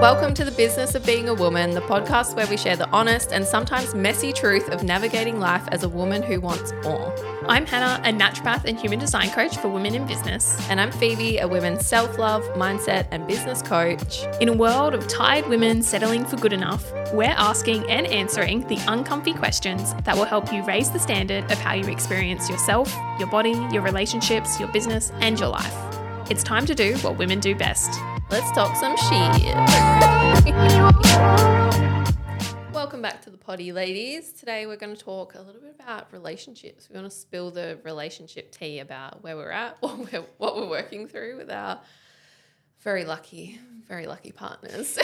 [0.00, 3.32] Welcome to the Business of Being a Woman, the podcast where we share the honest
[3.32, 7.12] and sometimes messy truth of navigating life as a woman who wants more.
[7.48, 10.56] I'm Hannah, a naturopath and human design coach for women in business.
[10.70, 14.22] And I'm Phoebe, a women's self love, mindset, and business coach.
[14.40, 18.78] In a world of tired women settling for good enough, we're asking and answering the
[18.86, 23.28] uncomfy questions that will help you raise the standard of how you experience yourself, your
[23.30, 25.97] body, your relationships, your business, and your life.
[26.30, 27.98] It's time to do what women do best.
[28.30, 29.54] Let's talk some shit.
[32.70, 34.34] Welcome back to the potty, ladies.
[34.34, 36.86] Today we're going to talk a little bit about relationships.
[36.90, 40.68] We're going to spill the relationship tea about where we're at, what we're, what we're
[40.68, 41.80] working through with our
[42.80, 44.98] very lucky, very lucky partners.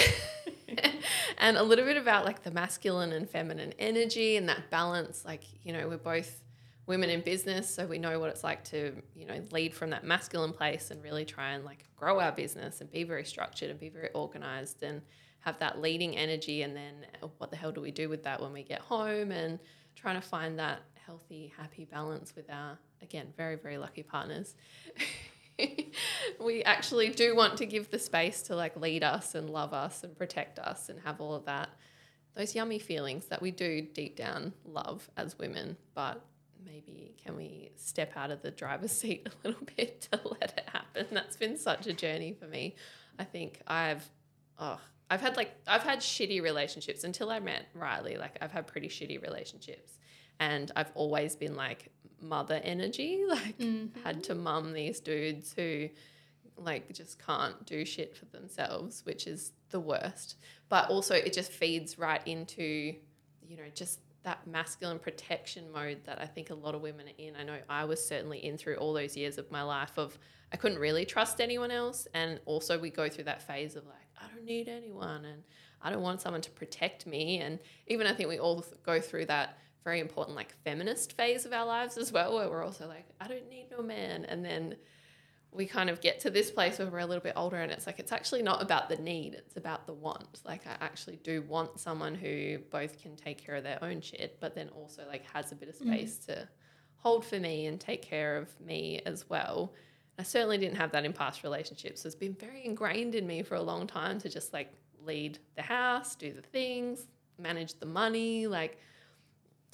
[1.38, 5.24] and a little bit about like the masculine and feminine energy and that balance.
[5.24, 6.43] Like, you know, we're both
[6.86, 10.04] women in business, so we know what it's like to, you know, lead from that
[10.04, 13.80] masculine place and really try and like grow our business and be very structured and
[13.80, 15.00] be very organized and
[15.40, 16.62] have that leading energy.
[16.62, 19.30] And then uh, what the hell do we do with that when we get home
[19.30, 19.58] and
[19.94, 24.54] trying to find that healthy, happy balance with our, again, very, very lucky partners.
[26.40, 30.02] we actually do want to give the space to like lead us and love us
[30.02, 31.68] and protect us and have all of that
[32.34, 36.24] those yummy feelings that we do deep down love as women but
[36.64, 40.68] maybe can we step out of the driver's seat a little bit to let it
[40.72, 41.06] happen?
[41.12, 42.76] That's been such a journey for me.
[43.18, 44.08] I think I've,
[44.58, 48.16] oh, I've had like, I've had shitty relationships until I met Riley.
[48.16, 49.98] Like, I've had pretty shitty relationships.
[50.40, 54.00] And I've always been like mother energy, like, mm-hmm.
[54.02, 55.88] had to mum these dudes who,
[56.56, 60.36] like just can't do shit for themselves, which is the worst.
[60.68, 62.94] But also it just feeds right into,
[63.42, 67.22] you know, just that masculine protection mode that I think a lot of women are
[67.22, 67.36] in.
[67.36, 70.18] I know I was certainly in through all those years of my life of
[70.52, 72.08] I couldn't really trust anyone else.
[72.14, 75.42] And also we go through that phase of like I don't need anyone and
[75.82, 77.40] I don't want someone to protect me.
[77.40, 81.52] And even I think we all go through that very important like feminist phase of
[81.52, 84.24] our lives as well where we're also like I don't need no man.
[84.24, 84.76] And then
[85.54, 87.86] we kind of get to this place where we're a little bit older and it's
[87.86, 91.42] like it's actually not about the need it's about the want like i actually do
[91.42, 95.24] want someone who both can take care of their own shit but then also like
[95.32, 95.86] has a bit of mm.
[95.86, 96.26] space mm.
[96.26, 96.48] to
[96.96, 99.72] hold for me and take care of me as well
[100.18, 103.42] i certainly didn't have that in past relationships so it's been very ingrained in me
[103.42, 104.72] for a long time to just like
[105.04, 107.06] lead the house do the things
[107.38, 108.78] manage the money like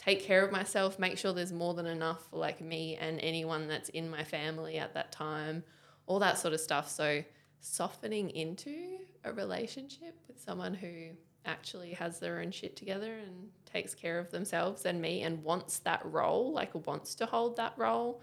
[0.01, 3.69] take care of myself, make sure there's more than enough for like me and anyone
[3.69, 5.63] that's in my family at that time,
[6.07, 6.89] all that sort of stuff.
[6.89, 7.23] So
[7.61, 11.11] softening into a relationship with someone who
[11.45, 15.81] actually has their own shit together and takes care of themselves and me and wants
[15.81, 18.23] that role, like wants to hold that role.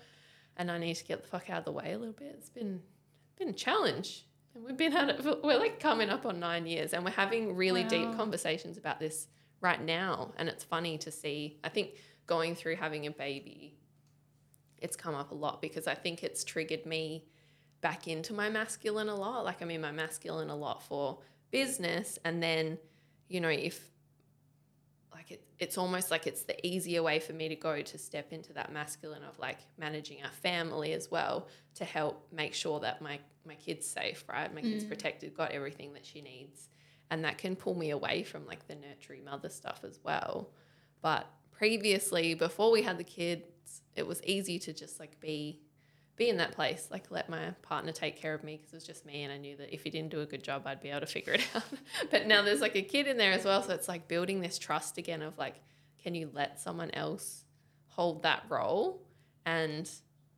[0.58, 2.34] And I need to get the fuck out of the way a little bit.
[2.40, 2.82] It's been
[3.38, 4.26] been a challenge.
[4.56, 7.12] And we've been at it for, we're like coming up on nine years and we're
[7.12, 7.90] having really wow.
[7.90, 9.28] deep conversations about this
[9.62, 10.32] right now.
[10.38, 11.96] And it's funny to see, I think
[12.26, 13.78] going through having a baby,
[14.80, 17.26] it's come up a lot because I think it's triggered me
[17.82, 19.46] back into my masculine a lot.
[19.46, 21.20] Like I'm in my masculine a lot for
[21.52, 22.20] business.
[22.24, 22.78] And then,
[23.28, 23.92] you know, if
[25.14, 28.32] like it, it's almost like it's the easier way for me to go to step
[28.32, 33.02] into that masculine of like managing our family as well to help make sure that
[33.02, 34.54] my my kid's safe, right?
[34.54, 34.90] My kid's mm.
[34.90, 36.68] protected, got everything that she needs
[37.10, 40.52] and that can pull me away from like the nurturing mother stuff as well.
[41.02, 45.62] But previously, before we had the kids, it was easy to just like be
[46.18, 48.84] be in that place, like let my partner take care of me because it was
[48.84, 50.90] just me, and I knew that if he didn't do a good job, I'd be
[50.90, 51.64] able to figure it out.
[52.10, 54.58] but now there's like a kid in there as well, so it's like building this
[54.58, 55.62] trust again of like,
[56.02, 57.44] can you let someone else
[57.86, 59.04] hold that role
[59.46, 59.90] and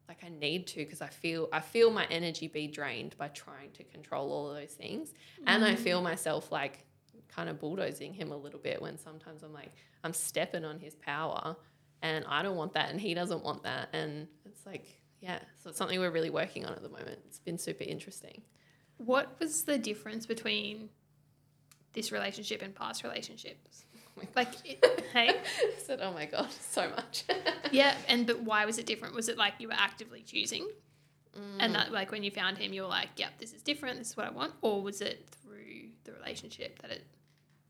[0.10, 3.72] like I need to because I feel I feel my energy be drained by trying
[3.74, 5.12] to control all of those things.
[5.40, 5.44] Mm.
[5.46, 6.06] And I feel mm.
[6.06, 6.84] myself like
[7.30, 9.72] kind of bulldozing him a little bit when sometimes I'm like
[10.04, 11.56] I'm stepping on his power
[12.02, 15.70] and I don't want that and he doesn't want that and it's like yeah, so
[15.70, 17.20] it's something we're really working on at the moment.
[17.28, 18.42] It's been super interesting.
[18.98, 20.90] What was the difference between
[21.94, 23.86] this relationship and past relationships?
[24.36, 24.84] like, it,
[25.14, 27.26] hey, I said, "Oh my god, so much."
[27.72, 29.16] yeah, and but why was it different?
[29.16, 30.68] Was it like you were actively choosing,
[31.38, 31.58] mm.
[31.60, 34.00] and that like when you found him, you were like, "Yep, this is different.
[34.00, 37.06] This is what I want," or was it through the relationship that it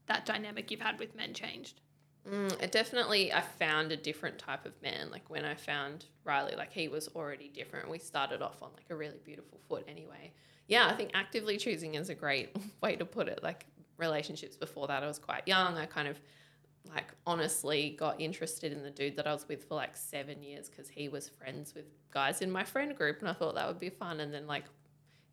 [0.08, 1.82] that dynamic you've had with men changed?
[2.28, 5.10] Mm, it definitely, I found a different type of man.
[5.10, 7.90] Like when I found Riley, like he was already different.
[7.90, 10.34] We started off on like a really beautiful foot anyway.
[10.68, 13.42] Yeah, I think actively choosing is a great way to put it.
[13.42, 13.66] Like
[13.98, 15.78] relationships before that, I was quite young.
[15.78, 16.20] I kind of
[16.88, 20.70] like honestly got interested in the dude that I was with for like seven years
[20.70, 23.80] because he was friends with guys in my friend group and I thought that would
[23.80, 24.20] be fun.
[24.20, 24.66] And then like,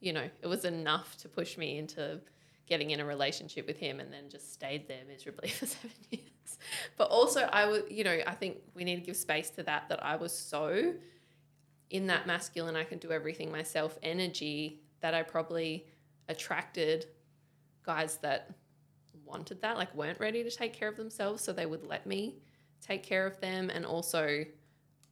[0.01, 2.21] you know, it was enough to push me into
[2.67, 6.59] getting in a relationship with him and then just stayed there miserably for seven years.
[6.97, 9.89] But also, I would, you know, I think we need to give space to that,
[9.89, 10.95] that I was so
[11.91, 15.87] in that masculine, I can do everything myself energy that I probably
[16.29, 17.07] attracted
[17.85, 18.51] guys that
[19.27, 21.43] wanted that, like weren't ready to take care of themselves.
[21.43, 22.37] So they would let me
[22.81, 23.71] take care of them.
[23.71, 24.45] And also,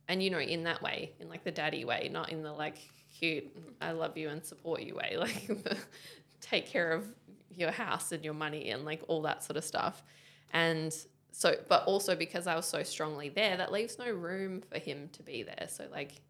[0.09, 2.77] and you know, in that way, in like the daddy way, not in the like
[3.19, 3.45] cute,
[3.81, 5.49] I love you and support you way, like
[6.41, 7.07] take care of
[7.51, 10.03] your house and your money and like all that sort of stuff.
[10.53, 10.95] And
[11.33, 15.09] so, but also because I was so strongly there, that leaves no room for him
[15.15, 15.67] to be there.
[15.69, 16.23] So, like,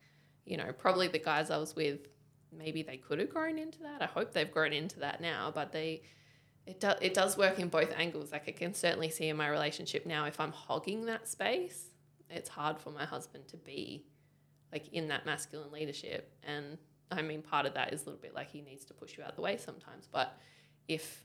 [0.46, 2.08] you know, probably the guys I was with,
[2.56, 4.00] maybe they could have grown into that.
[4.00, 6.02] I hope they've grown into that now, but they,
[6.66, 8.32] it does it does work in both angles.
[8.32, 11.86] Like I can certainly see in my relationship now, if I'm hogging that space,
[12.30, 14.06] it's hard for my husband to be
[14.72, 16.32] like in that masculine leadership.
[16.42, 16.78] And
[17.10, 19.22] I mean, part of that is a little bit like he needs to push you
[19.22, 20.08] out of the way sometimes.
[20.10, 20.36] But
[20.88, 21.22] if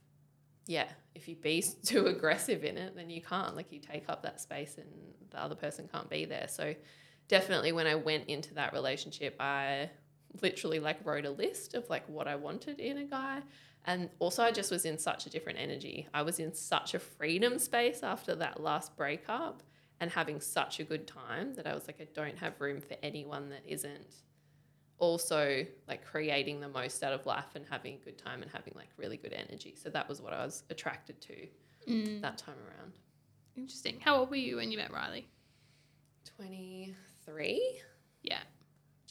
[0.67, 3.55] yeah, if you be too aggressive in it, then you can't.
[3.55, 4.87] Like you take up that space and
[5.31, 6.47] the other person can't be there.
[6.49, 6.75] So
[7.27, 9.89] definitely when I went into that relationship, I
[10.41, 13.41] literally like wrote a list of like what I wanted in a guy.
[13.85, 16.07] And also I just was in such a different energy.
[16.13, 19.63] I was in such a freedom space after that last breakup
[19.99, 22.95] and having such a good time that I was like, I don't have room for
[23.01, 24.15] anyone that isn't
[24.97, 28.73] also like creating the most out of life and having a good time and having
[28.75, 29.75] like really good energy.
[29.81, 31.47] So that was what I was attracted to
[31.87, 32.21] Mm.
[32.21, 32.91] that time around.
[33.55, 33.99] Interesting.
[34.01, 35.27] How old were you when you met Riley?
[36.35, 37.81] 23?
[38.23, 38.39] Yeah.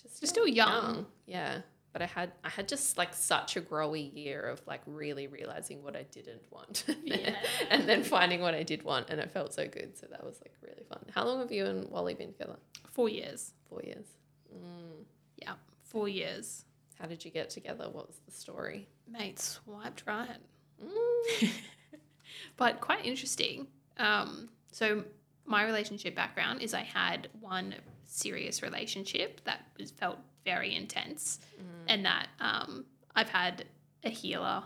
[0.00, 1.06] Just You're still young.
[1.26, 1.62] Yeah.
[1.98, 5.82] But I had I had just like such a growy year of like really realizing
[5.82, 6.84] what I didn't want.
[7.02, 7.34] Yeah.
[7.70, 9.98] and then finding what I did want and it felt so good.
[9.98, 11.00] So that was like really fun.
[11.12, 12.56] How long have you and Wally been together?
[12.92, 13.52] Four years.
[13.68, 14.06] Four years.
[14.54, 15.04] Mm.
[15.38, 15.54] Yeah.
[15.82, 16.64] Four years.
[17.00, 17.88] How did you get together?
[17.90, 18.86] What was the story?
[19.10, 20.38] Mate, swiped right.
[20.84, 21.50] Mm.
[22.56, 23.66] but quite interesting.
[23.96, 25.02] Um, so
[25.46, 27.74] my relationship background is I had one
[28.08, 31.40] serious relationship that was felt very intense,
[31.86, 32.84] and that um,
[33.14, 33.64] I've had
[34.04, 34.64] a healer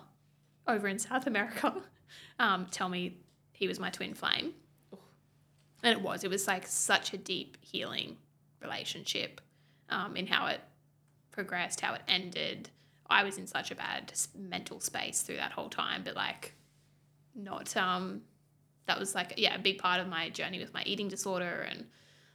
[0.67, 1.75] over in South America
[2.39, 3.19] um, tell me
[3.53, 4.55] he was my twin flame,
[5.83, 6.25] and it was.
[6.25, 8.17] It was like such a deep healing
[8.61, 9.41] relationship
[9.91, 10.61] um, in how it
[11.33, 12.71] progressed, how it ended.
[13.11, 16.55] I was in such a bad mental space through that whole time, but like
[17.35, 18.21] not um
[18.87, 21.87] that was like yeah a big part of my journey with my eating disorder and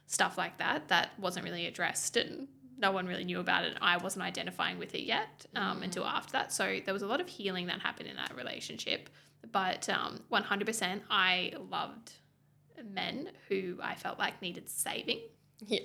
[0.08, 3.96] stuff like that that wasn't really addressed and no one really knew about it i
[3.96, 7.28] wasn't identifying with it yet um, until after that so there was a lot of
[7.28, 9.08] healing that happened in that relationship
[9.52, 12.12] but um, 100% i loved
[12.92, 15.20] men who i felt like needed saving
[15.66, 15.80] Yeah.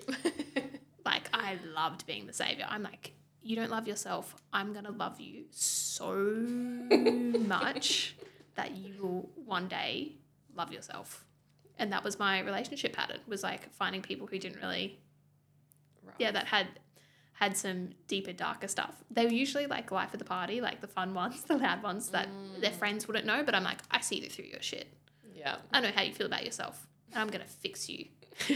[1.05, 2.65] like I loved being the savior.
[2.69, 3.11] I'm like,
[3.41, 4.35] you don't love yourself.
[4.53, 6.13] I'm gonna love you so
[7.47, 8.15] much
[8.55, 10.13] that you will one day
[10.55, 11.25] love yourself.
[11.79, 13.19] And that was my relationship pattern.
[13.27, 14.99] Was like finding people who didn't really,
[16.03, 16.15] Right.
[16.19, 16.67] yeah, that had
[17.33, 19.03] had some deeper, darker stuff.
[19.09, 22.09] They were usually like life of the party, like the fun ones, the loud ones
[22.09, 22.29] that
[22.61, 23.43] their friends wouldn't know.
[23.43, 24.87] But I'm like, I see you through your shit.
[25.35, 25.57] Yeah.
[25.71, 28.05] I know how you feel about yourself, and I'm gonna fix you.
[28.47, 28.55] so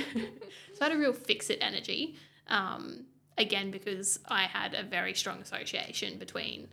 [0.81, 2.15] I had a real fix it energy.
[2.47, 3.05] Um,
[3.37, 6.69] again, because I had a very strong association between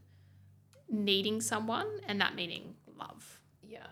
[0.88, 3.40] needing someone and that meaning love.
[3.62, 3.86] Yeah.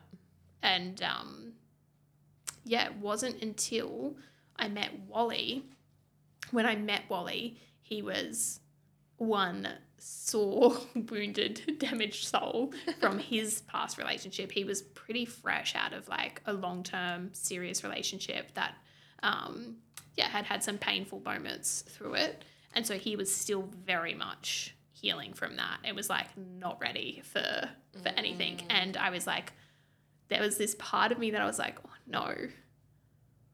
[0.63, 1.53] And um,
[2.65, 4.17] yeah, it wasn't until
[4.57, 5.65] I met Wally.
[6.51, 8.61] When I met Wally, he was
[9.17, 10.77] one sore,
[11.11, 14.53] wounded, damaged soul from his past relationship.
[14.53, 18.75] He was pretty fresh out of like a long term, serious relationship that,
[19.23, 19.77] um,
[20.17, 22.45] yeah, had had some painful moments through it.
[22.75, 25.79] And so he was still very much healing from that.
[25.85, 27.69] It was like not ready for
[28.03, 28.63] for anything.
[28.71, 29.53] And I was like,
[30.29, 32.35] there was this part of me that I was like, oh no,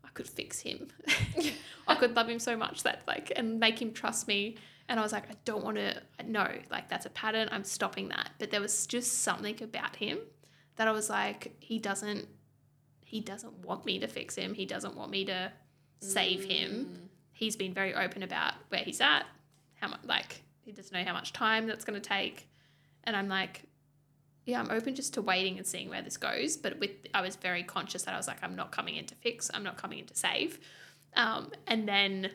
[0.04, 0.88] I could fix him.
[1.88, 4.56] I could love him so much that like and make him trust me.
[4.88, 6.00] And I was like, I don't want to.
[6.24, 7.48] No, like that's a pattern.
[7.52, 8.30] I'm stopping that.
[8.38, 10.18] But there was just something about him
[10.76, 12.26] that I was like, he doesn't.
[13.04, 14.54] He doesn't want me to fix him.
[14.54, 15.50] He doesn't want me to
[16.00, 16.70] save him.
[16.70, 17.08] Mm.
[17.32, 19.24] He's been very open about where he's at,
[19.76, 22.48] how much like he doesn't know how much time that's going to take,
[23.04, 23.62] and I'm like,
[24.48, 26.56] yeah, I'm open just to waiting and seeing where this goes.
[26.56, 29.14] But with I was very conscious that I was like, I'm not coming in to
[29.16, 29.50] fix.
[29.52, 30.58] I'm not coming in to save.
[31.14, 32.30] Um, and then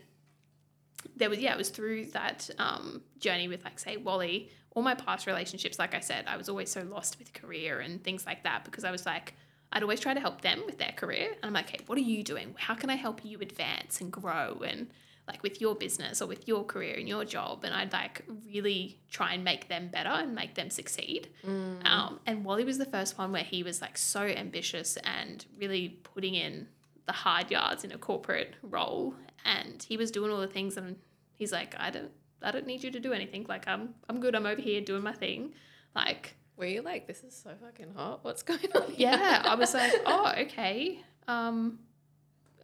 [1.16, 4.52] there was yeah, it was through that um, journey with like say Wally.
[4.76, 8.04] All my past relationships, like I said, I was always so lost with career and
[8.04, 9.34] things like that because I was like,
[9.72, 12.02] I'd always try to help them with their career, and I'm like, okay, what are
[12.02, 12.54] you doing?
[12.60, 14.88] How can I help you advance and grow and
[15.28, 19.00] like with your business or with your career and your job and I'd like really
[19.10, 21.30] try and make them better and make them succeed.
[21.46, 21.86] Mm.
[21.88, 26.00] Um, and Wally was the first one where he was like so ambitious and really
[26.04, 26.68] putting in
[27.06, 29.14] the hard yards in a corporate role
[29.46, 30.98] and he was doing all the things and
[31.34, 32.12] he's like I don't
[32.42, 35.04] I don't need you to do anything like I'm I'm good I'm over here doing
[35.04, 35.54] my thing
[35.96, 38.24] like Were you like, this is so fucking hot?
[38.24, 38.92] What's going on?
[38.92, 41.80] here?" yeah I was like oh okay um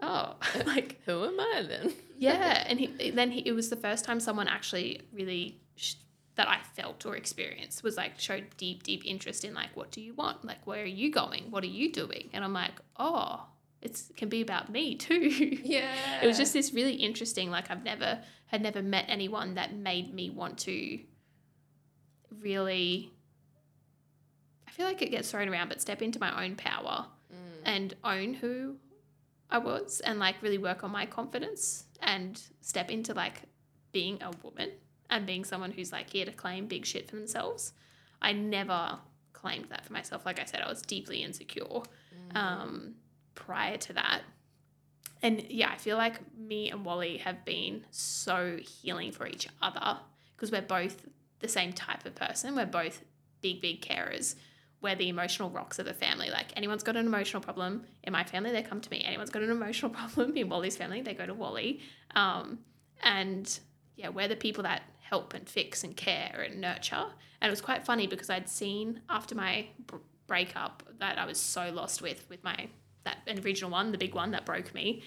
[0.01, 1.93] oh like Who am I then?
[2.17, 5.95] yeah and he, then he, it was the first time someone actually really sh-
[6.35, 10.01] that i felt or experienced was like showed deep deep interest in like what do
[10.01, 13.45] you want like where are you going what are you doing and i'm like oh
[13.81, 15.29] it can be about me too
[15.63, 15.93] Yeah.
[16.21, 20.13] it was just this really interesting like i've never had never met anyone that made
[20.13, 20.99] me want to
[22.41, 23.11] really
[24.67, 27.61] i feel like it gets thrown around but step into my own power Mm.
[27.65, 28.77] and own who
[29.49, 33.41] I was and like really work on my confidence and step into like
[33.91, 34.71] being a woman
[35.09, 37.73] and being someone who's like here to claim big shit for themselves.
[38.21, 38.99] I never
[39.33, 40.25] claimed that for myself.
[40.25, 41.81] Like I said, I was deeply insecure
[42.35, 42.95] um,
[43.35, 44.21] prior to that.
[45.21, 49.99] And yeah, I feel like me and Wally have been so healing for each other
[50.35, 51.05] because we're both
[51.39, 52.55] the same type of person.
[52.55, 53.03] We're both
[53.41, 54.35] big, big carers.
[54.81, 56.29] We're the emotional rocks of the family.
[56.29, 59.03] Like anyone's got an emotional problem in my family, they come to me.
[59.03, 61.81] Anyone's got an emotional problem in Wally's family, they go to Wally.
[62.15, 62.59] Um,
[63.03, 63.59] and
[63.95, 67.05] yeah, we're the people that help and fix and care and nurture.
[67.41, 71.39] And it was quite funny because I'd seen after my br- breakup that I was
[71.39, 72.67] so lost with with my
[73.05, 75.03] that original one, the big one that broke me.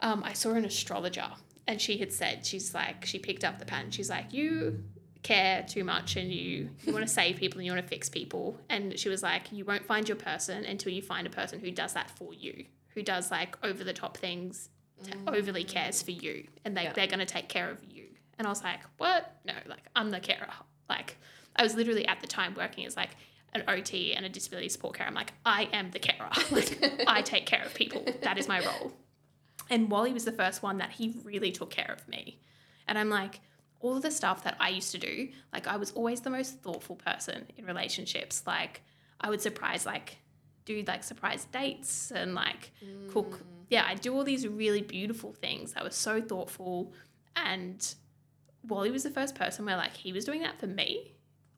[0.00, 1.30] Um, I saw an astrologer
[1.66, 3.90] and she had said she's like she picked up the pen.
[3.90, 4.84] She's like you
[5.24, 8.08] care too much and you you want to save people and you want to fix
[8.08, 8.60] people.
[8.70, 11.72] And she was like you won't find your person until you find a person who
[11.72, 14.68] does that for you, who does like over the top things,
[15.02, 15.36] t- mm.
[15.36, 16.92] overly cares for you, and they Yeah.
[16.92, 18.04] they're gonna take care of you.
[18.38, 19.40] And I was like, what?
[19.44, 20.52] No, like I'm the carer.
[20.88, 21.16] Like
[21.56, 23.10] I was literally at the time working as like
[23.54, 25.08] an OT and a disability support carer.
[25.08, 26.30] I'm like, I am the carer.
[26.50, 28.04] Like I take care of people.
[28.22, 28.92] That is my role.
[29.70, 32.38] And Wally was the first one that he really took care of me.
[32.86, 33.40] And I'm like,
[33.84, 36.96] all the stuff that I used to do, like I was always the most thoughtful
[36.96, 38.42] person in relationships.
[38.46, 38.80] Like
[39.20, 40.16] I would surprise like
[40.64, 42.72] do like surprise dates and like
[43.12, 43.32] cook.
[43.38, 43.42] Mm.
[43.68, 46.92] Yeah, I do all these really beautiful things I was so thoughtful.
[47.36, 47.94] And
[48.66, 51.12] Wally was the first person where like he was doing that for me.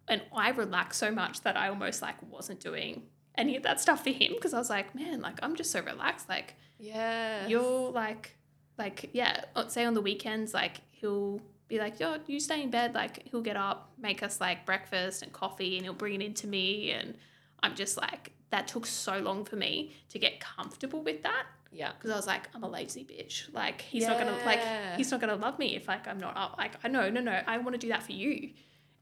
[0.08, 3.02] And I relaxed so much that I almost like wasn't doing
[3.38, 5.80] any of that stuff for him because I was like, man, like I'm just so
[5.80, 6.28] relaxed.
[6.28, 7.46] Like Yeah.
[7.46, 8.32] you're like
[8.78, 12.94] like yeah say on the weekends like he'll be like yo you stay in bed
[12.94, 16.46] like he'll get up make us like breakfast and coffee and he'll bring it into
[16.46, 17.14] me and
[17.62, 21.92] i'm just like that took so long for me to get comfortable with that Yeah.
[21.96, 24.60] because i was like i'm a lazy bitch like he's not gonna like
[24.96, 27.40] he's not gonna love me if like i'm not up like i know no no
[27.46, 28.50] i want to do that for you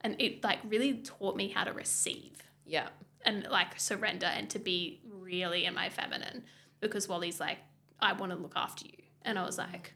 [0.01, 2.89] and it like really taught me how to receive Yeah.
[3.27, 6.45] and like surrender and to be really in my feminine
[6.81, 7.57] because Wally's like,
[7.99, 8.99] I want to look after you.
[9.23, 9.95] And I was like,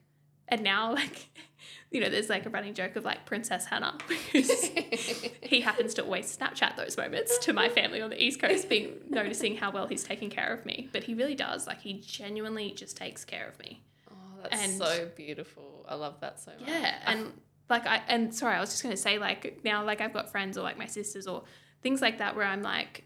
[0.49, 1.28] and now like,
[1.90, 4.62] you know, there's like a running joke of like Princess Hannah because
[5.43, 8.95] he happens to always Snapchat those moments to my family on the East Coast, being
[9.09, 10.88] noticing how well he's taking care of me.
[10.93, 11.67] But he really does.
[11.67, 13.83] Like he genuinely just takes care of me.
[14.11, 15.87] Oh, that's And- so beautiful.
[15.88, 16.69] I love that so much.
[16.69, 17.33] Yeah, and
[17.71, 20.59] like I and sorry, I was just gonna say like now like I've got friends
[20.59, 21.45] or like my sisters or
[21.83, 23.05] things like that where I'm like,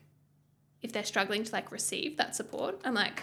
[0.83, 3.23] if they're struggling to like receive that support, I'm like,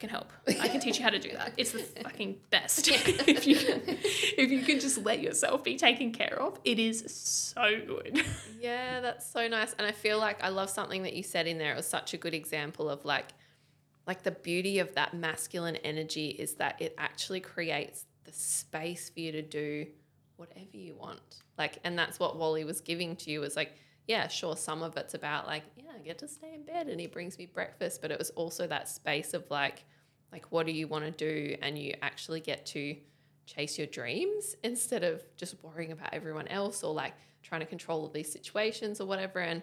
[0.00, 0.32] can help.
[0.48, 1.52] I can teach you how to do that.
[1.58, 2.88] It's the fucking best
[3.28, 6.58] if you can, if you can just let yourself be taken care of.
[6.64, 8.24] It is so good.
[8.60, 9.74] Yeah, that's so nice.
[9.78, 11.72] And I feel like I love something that you said in there.
[11.72, 13.28] It was such a good example of like
[14.06, 19.20] like the beauty of that masculine energy is that it actually creates the space for
[19.20, 19.86] you to do
[20.36, 21.20] whatever you want.
[21.56, 23.72] Like and that's what Wally was giving to you was like,
[24.10, 27.00] yeah, sure, some of it's about like, yeah, I get to stay in bed and
[27.00, 29.84] he brings me breakfast, but it was also that space of like
[30.32, 31.56] like what do you want to do?
[31.62, 32.96] And you actually get to
[33.46, 37.14] chase your dreams instead of just worrying about everyone else or like
[37.44, 39.38] trying to control all these situations or whatever.
[39.38, 39.62] And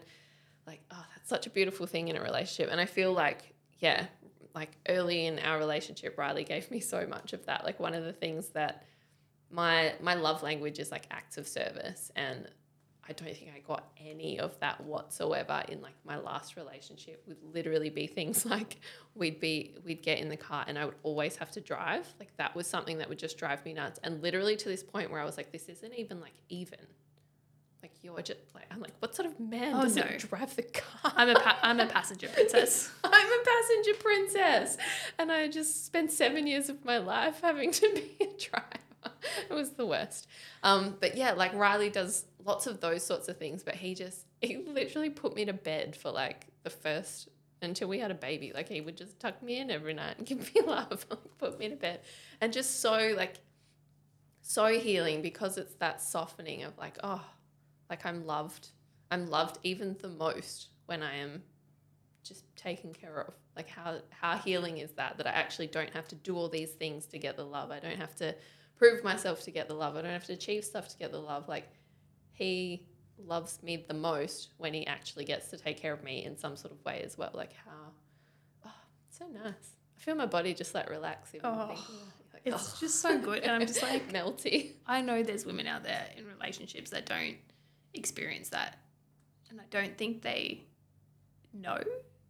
[0.66, 2.72] like oh that's such a beautiful thing in a relationship.
[2.72, 4.06] And i feel like yeah
[4.56, 7.66] like early in our relationship riley gave me so much of that.
[7.66, 8.86] Like one of the things that
[9.51, 12.13] my my love language is like acts of service.
[12.16, 12.48] And
[13.10, 17.38] i don't think i got any of that whatsoever in like my last relationship would
[17.54, 18.78] literally be things like
[19.16, 22.30] we'd be we'd get in the car and i would always have to drive like
[22.38, 25.22] that was something that would just drive me nuts and literally to this point where
[25.22, 26.80] i was like this isn't even like even
[27.84, 30.18] like you're just like i'm like what sort of man Oh, doesn't no.
[30.18, 32.90] drive the car I'm a pa- I'm a passenger princess.
[33.04, 34.78] I'm a passenger princess.
[35.20, 39.16] And I just spent seven years of my life having to be a driver.
[39.50, 40.28] it was the worst.
[40.64, 44.25] Um, but yeah, like Riley does lots of those sorts of things, but he just
[44.42, 47.30] he literally put me to bed for like the first
[47.62, 48.51] until we had a baby.
[48.56, 51.06] Like he would just tuck me in every night and give me love,
[51.38, 52.00] put me to bed,
[52.42, 53.36] and just so like
[54.42, 57.24] so healing because it's that softening of like oh,
[57.89, 58.70] like I'm loved.
[59.12, 61.44] I'm loved even the most when I am
[62.24, 63.34] just taken care of.
[63.56, 66.72] Like how how healing is that that I actually don't have to do all these
[66.72, 67.72] things to get the love.
[67.72, 68.34] I don't have to
[68.77, 69.98] prove myself to get the love.
[69.98, 71.50] I don't have to achieve stuff to get the love.
[71.50, 71.68] Like
[72.38, 72.84] he
[73.17, 76.56] loves me the most when he actually gets to take care of me in some
[76.56, 77.32] sort of way as well.
[77.34, 77.91] Like how
[78.65, 78.72] oh,
[79.10, 79.75] so nice.
[79.98, 82.34] I feel my body just like relax even Oh, thinking about it.
[82.34, 82.77] Like, It's oh.
[82.79, 83.39] just so good.
[83.44, 84.74] And I'm just like, melty.
[84.86, 87.38] I know there's women out there in relationships that don't
[87.96, 88.77] experience that.
[89.50, 90.65] And I don't think they
[91.53, 91.82] know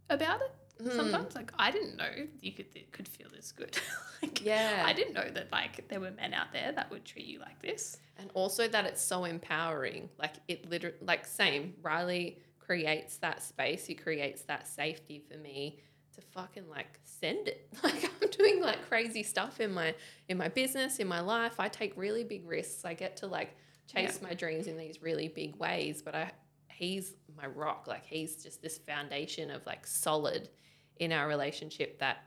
[0.09, 0.89] about it Hmm.
[0.95, 1.35] sometimes.
[1.35, 2.09] Like, I didn't know
[2.41, 3.77] you could, it could feel this good.
[4.21, 4.83] like, Yeah.
[4.85, 7.61] I didn't know that, like, there were men out there that would treat you like
[7.61, 7.97] this.
[8.17, 13.85] and also that it's so empowering like it literally like same riley creates that space
[13.85, 15.79] he creates that safety for me
[16.15, 19.93] to fucking like send it like i'm doing like crazy stuff in my
[20.29, 23.55] in my business in my life i take really big risks i get to like
[23.85, 26.31] chase my dreams in these really big ways but i
[26.69, 30.49] he's my rock like he's just this foundation of like solid
[30.99, 32.17] in our relationship that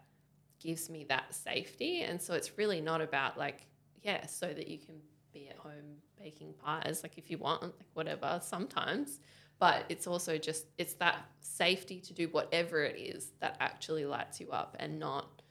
[0.60, 3.66] gives me that safety and so it's really not about like
[4.02, 4.96] yeah so that you can
[5.32, 9.20] be at home baking pies like if you want like whatever sometimes
[9.58, 14.40] but it's also just it's that safety to do whatever it is that actually lights
[14.40, 15.42] you up and not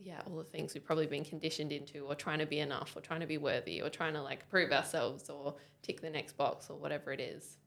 [0.00, 3.00] yeah all the things we've probably been conditioned into or trying to be enough or
[3.00, 6.68] trying to be worthy or trying to like prove ourselves or tick the next box
[6.68, 7.58] or whatever it is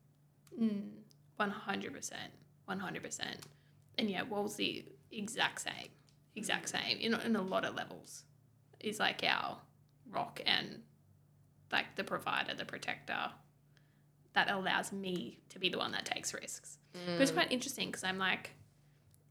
[0.62, 0.90] Mm,
[1.40, 2.12] 100%.
[2.70, 3.36] 100%.
[3.98, 5.90] And yeah, Wall's the exact same.
[6.36, 6.82] Exact mm.
[6.82, 6.98] same.
[7.00, 8.24] In, in a lot of levels.
[8.82, 9.58] Is like our
[10.12, 10.82] rock and
[11.72, 13.32] like the provider, the protector
[14.34, 16.78] that allows me to be the one that takes risks.
[16.94, 17.36] But it's mm.
[17.36, 18.52] quite interesting because I'm like,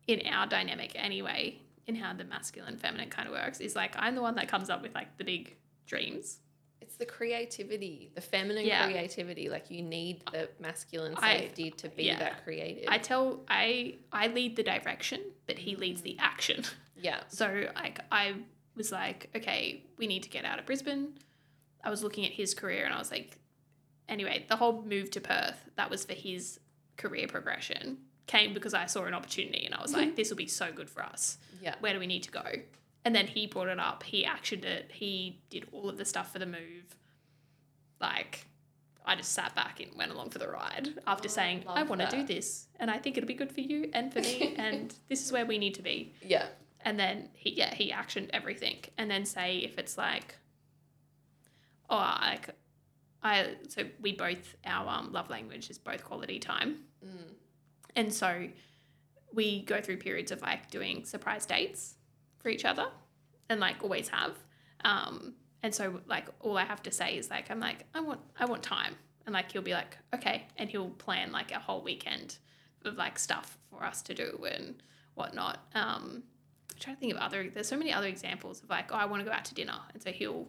[0.06, 4.15] in our dynamic anyway, in how the masculine feminine kind of works, is like I'm
[4.15, 6.41] the one that comes up with like the big dreams.
[6.95, 8.85] It's the creativity the feminine Yeah.
[8.87, 12.19] creativity like you need the masculine I- safety to be yeah.
[12.19, 16.21] that creative I tell I I lead the direction, but he leads the mm.
[16.21, 16.65] action.
[16.97, 18.35] yeah So like I
[18.76, 21.19] was like, okay, we need to get out of Brisbane.
[21.83, 23.39] I was looking at his career and I was like,
[24.09, 26.59] anyway, the whole move to Perth, that was for his
[26.97, 30.47] career progression, came because I saw an opportunity and I was like, this will be
[30.47, 31.39] so good for us.
[31.63, 32.47] yeah Where do we need to go?
[33.04, 36.32] And then he brought it up, he actioned it, he did all of the stuff
[36.32, 36.97] for the move.
[38.00, 38.47] Like
[39.04, 42.00] I just sat back and went along for the ride after Oh, saying, I want
[42.00, 44.95] to do this and I think it'll be good for you and for me and
[45.08, 46.14] this is where we need to be.
[46.23, 46.47] Yeah.
[46.80, 48.78] And then he yeah he actioned everything.
[48.97, 50.36] And then say if it's like
[51.90, 52.49] oh like
[53.23, 56.78] i so we both our um, love language is both quality time.
[57.04, 57.34] Mm.
[57.97, 58.49] and so
[59.34, 61.97] we go through periods of like doing surprise dates
[62.45, 62.87] for each other
[63.49, 64.33] and like always have
[64.85, 68.21] um and so like all i have to say is like i'm like i want
[68.39, 71.83] i want time and like he'll be like okay and he'll plan like a whole
[71.83, 72.37] weekend
[72.85, 74.83] of like stuff for us to do and
[75.15, 76.23] whatnot um
[76.71, 79.07] I'm trying to think of other there's so many other examples of like oh i
[79.07, 80.47] want to go out to dinner and so he'll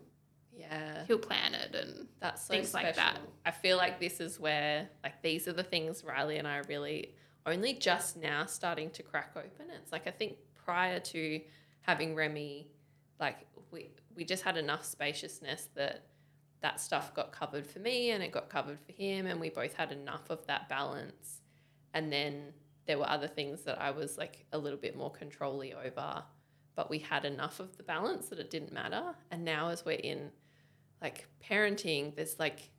[0.53, 2.88] yeah he'll plan it and That's so things special.
[2.88, 3.19] like that.
[3.45, 6.63] I feel like this is where like these are the things Riley and I are
[6.67, 7.13] really
[7.45, 9.67] only just now starting to crack open.
[9.81, 11.41] It's like I think prior to
[11.85, 12.67] having Remy,
[13.19, 16.07] like we we just had enough spaciousness that
[16.61, 19.73] that stuff got covered for me and it got covered for him and we both
[19.73, 21.41] had enough of that balance.
[21.93, 22.53] And then
[22.87, 26.23] there were other things that I was like a little bit more controlly over,
[26.75, 29.15] but we had enough of the balance that it didn't matter.
[29.29, 30.31] And now as we're in
[31.01, 32.69] like parenting, there's like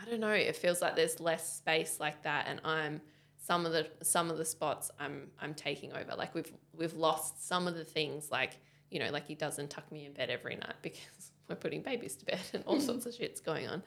[0.00, 3.00] I don't know, it feels like there's less space like that and I'm
[3.48, 6.14] some of the some of the spots I'm I'm taking over.
[6.16, 8.58] Like we've we've lost some of the things like,
[8.90, 12.14] you know, like he doesn't tuck me in bed every night because we're putting babies
[12.16, 12.82] to bed and all mm.
[12.82, 13.82] sorts of shit's going on.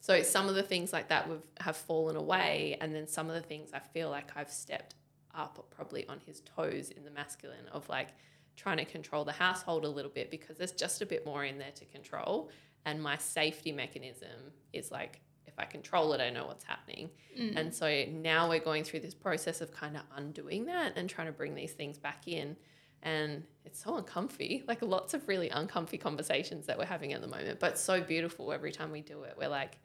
[0.00, 3.34] So some of the things like that have have fallen away and then some of
[3.34, 4.94] the things I feel like I've stepped
[5.34, 8.08] up probably on his toes in the masculine of like
[8.54, 11.58] trying to control the household a little bit because there's just a bit more in
[11.58, 12.50] there to control
[12.84, 15.20] and my safety mechanism is like
[15.58, 17.10] I control it, I know what's happening.
[17.38, 17.56] Mm.
[17.56, 21.26] And so now we're going through this process of kind of undoing that and trying
[21.26, 22.56] to bring these things back in.
[23.02, 27.28] And it's so uncomfy, like lots of really uncomfy conversations that we're having at the
[27.28, 29.34] moment, but so beautiful every time we do it.
[29.38, 29.78] We're like,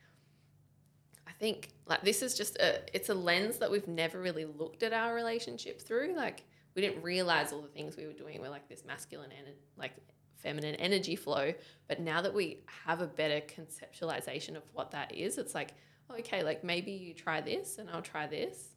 [1.28, 4.84] I think like this is just a, it's a lens that we've never really looked
[4.84, 6.16] at our relationship through.
[6.16, 6.44] Like
[6.76, 9.94] we didn't realize all the things we were doing were like this masculine and like
[10.42, 11.54] feminine energy flow.
[11.88, 15.74] But now that we have a better conceptualization of what that is, it's like,
[16.10, 18.76] oh, okay, like maybe you try this and I'll try this.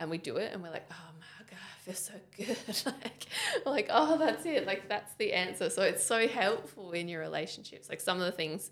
[0.00, 2.56] And we do it and we're like, oh my God, I feel so good.
[3.02, 3.26] like,
[3.66, 4.64] like, oh, that's it.
[4.64, 5.70] Like, that's the answer.
[5.70, 7.88] So it's so helpful in your relationships.
[7.88, 8.70] Like, some of the things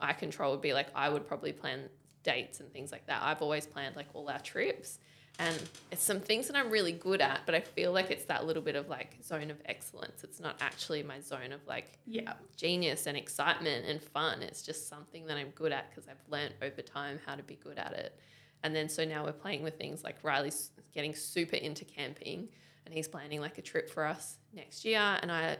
[0.00, 1.90] I control would be like, I would probably plan
[2.22, 3.22] dates and things like that.
[3.22, 4.98] I've always planned like all our trips.
[5.38, 8.46] And it's some things that I'm really good at, but I feel like it's that
[8.46, 10.22] little bit of like zone of excellence.
[10.22, 12.34] It's not actually my zone of like Yeah.
[12.56, 14.42] genius and excitement and fun.
[14.42, 17.56] It's just something that I'm good at because I've learned over time how to be
[17.56, 18.16] good at it.
[18.62, 22.48] And then so now we're playing with things like Riley's getting super into camping
[22.86, 25.18] and he's planning like a trip for us next year.
[25.20, 25.56] And I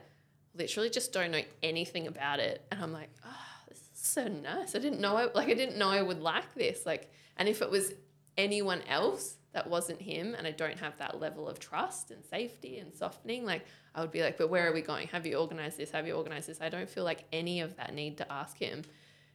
[0.54, 2.64] literally just don't know anything about it.
[2.70, 3.36] And I'm like, oh,
[3.68, 4.76] this is so nice.
[4.76, 6.86] I didn't know I like I didn't know I would like this.
[6.86, 7.92] Like and if it was
[8.36, 12.78] anyone else that wasn't him and I don't have that level of trust and safety
[12.78, 15.08] and softening, like I would be like, but where are we going?
[15.08, 15.92] Have you organized this?
[15.92, 16.60] Have you organized this?
[16.60, 18.82] I don't feel like any of that need to ask him.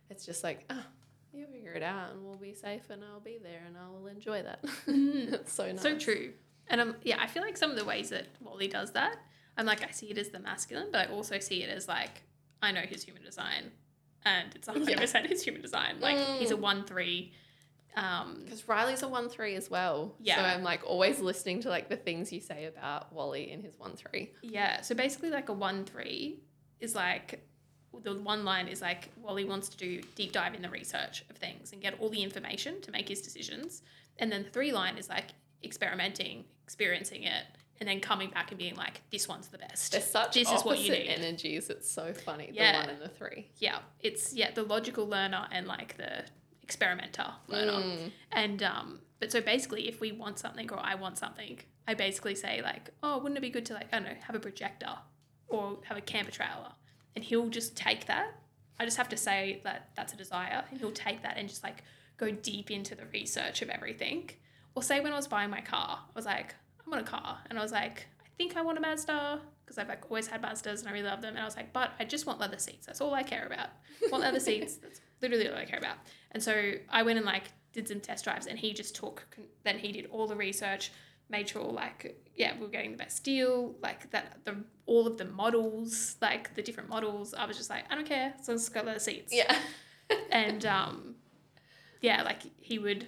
[0.09, 0.83] It's just like, oh,
[1.33, 4.43] you figure it out and we'll be safe and I'll be there and I'll enjoy
[4.43, 4.59] that.
[4.87, 5.81] it's so nice.
[5.81, 6.33] So true.
[6.67, 9.17] And um, yeah, I feel like some of the ways that Wally does that,
[9.57, 12.23] I'm like, I see it as the masculine, but I also see it as like,
[12.61, 13.71] I know his human design
[14.25, 15.99] and it's 100% his human design.
[16.01, 17.31] Like, he's a 1 3.
[18.03, 20.15] Um, Because Riley's a one three as well.
[20.19, 20.35] Yeah.
[20.37, 23.77] So I'm like always listening to like the things you say about Wally in his
[23.77, 24.31] one three.
[24.41, 24.81] yeah.
[24.81, 26.39] So basically, like a 1 3
[26.79, 27.45] is like,
[28.03, 31.35] the one line is like, Wally wants to do deep dive in the research of
[31.37, 33.81] things and get all the information to make his decisions.
[34.19, 35.25] And then the three line is like
[35.63, 37.43] experimenting, experiencing it,
[37.79, 39.91] and then coming back and being like, this one's the best.
[39.93, 41.13] They're such This is what you opposite need.
[41.25, 41.69] energies.
[41.69, 42.49] It's so funny.
[42.53, 42.71] Yeah.
[42.73, 43.49] The one and the three.
[43.57, 46.23] yeah, it's yeah the logical learner and like the
[46.69, 47.71] experimenter learner.
[47.71, 48.11] Mm.
[48.31, 52.35] And um, but so basically, if we want something or I want something, I basically
[52.35, 54.93] say like, oh, wouldn't it be good to like I don't know have a projector
[55.47, 56.73] or have a camper trailer,
[57.15, 58.27] and he'll just take that.
[58.79, 61.63] I just have to say that that's a desire, and he'll take that and just
[61.63, 61.83] like
[62.17, 64.29] go deep into the research of everything.
[64.75, 66.53] Or say when I was buying my car, I was like,
[66.85, 69.77] I want a car, and I was like, I think I want a Mazda because
[69.77, 71.35] I've like always had Mazdas and I really love them.
[71.35, 72.87] And I was like, but I just want leather seats.
[72.87, 73.69] That's all I care about.
[74.11, 74.77] Want leather seats.
[74.77, 75.97] That's literally all I care about.
[76.31, 79.27] And so I went and like did some test drives, and he just took.
[79.63, 80.91] Then he did all the research,
[81.29, 84.55] made sure like yeah we were getting the best deal, like that the
[84.87, 87.35] all of the models, like the different models.
[87.35, 88.33] I was just like, I don't care.
[88.41, 89.55] So let's go leather seats Yeah.
[90.31, 91.15] and um,
[92.01, 93.05] yeah, like he would.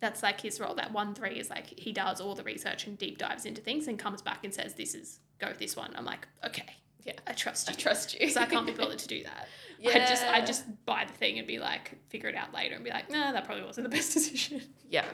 [0.00, 0.74] That's like his role.
[0.74, 3.88] That one three is like he does all the research and deep dives into things
[3.88, 7.14] and comes back and says, "This is go with this one." I'm like, okay, Yeah.
[7.26, 7.78] I trust I you.
[7.78, 8.20] trust you.
[8.20, 9.48] Because I can't be bothered to do that.
[9.80, 9.90] yeah.
[9.90, 12.84] I just I just buy the thing and be like, figure it out later and
[12.84, 14.62] be like, nah, that probably wasn't the best decision.
[14.88, 15.04] Yeah.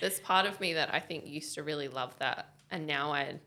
[0.00, 2.52] There's part of me that I think used to really love that.
[2.70, 3.38] And now I,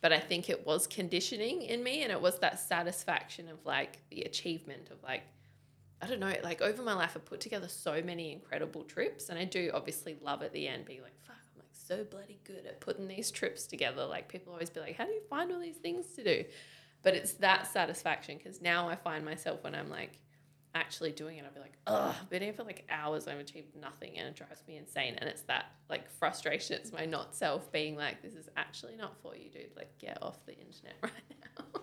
[0.00, 3.98] but I think it was conditioning in me and it was that satisfaction of like
[4.10, 5.22] the achievement of like,
[6.00, 9.28] I don't know, like over my life, I've put together so many incredible trips.
[9.28, 12.38] And I do obviously love at the end being like, fuck, I'm like so bloody
[12.44, 14.04] good at putting these trips together.
[14.04, 16.44] Like people always be like, how do you find all these things to do?
[17.02, 20.18] But it's that satisfaction because now I find myself when I'm like,
[20.76, 23.74] actually doing it, I'll be like, ugh, I've been here for like hours, I've achieved
[23.74, 25.14] nothing, and it drives me insane.
[25.18, 29.16] And it's that like frustration, it's my not self being like, this is actually not
[29.22, 29.74] for you, dude.
[29.74, 31.12] Like, get off the internet right
[31.58, 31.80] now.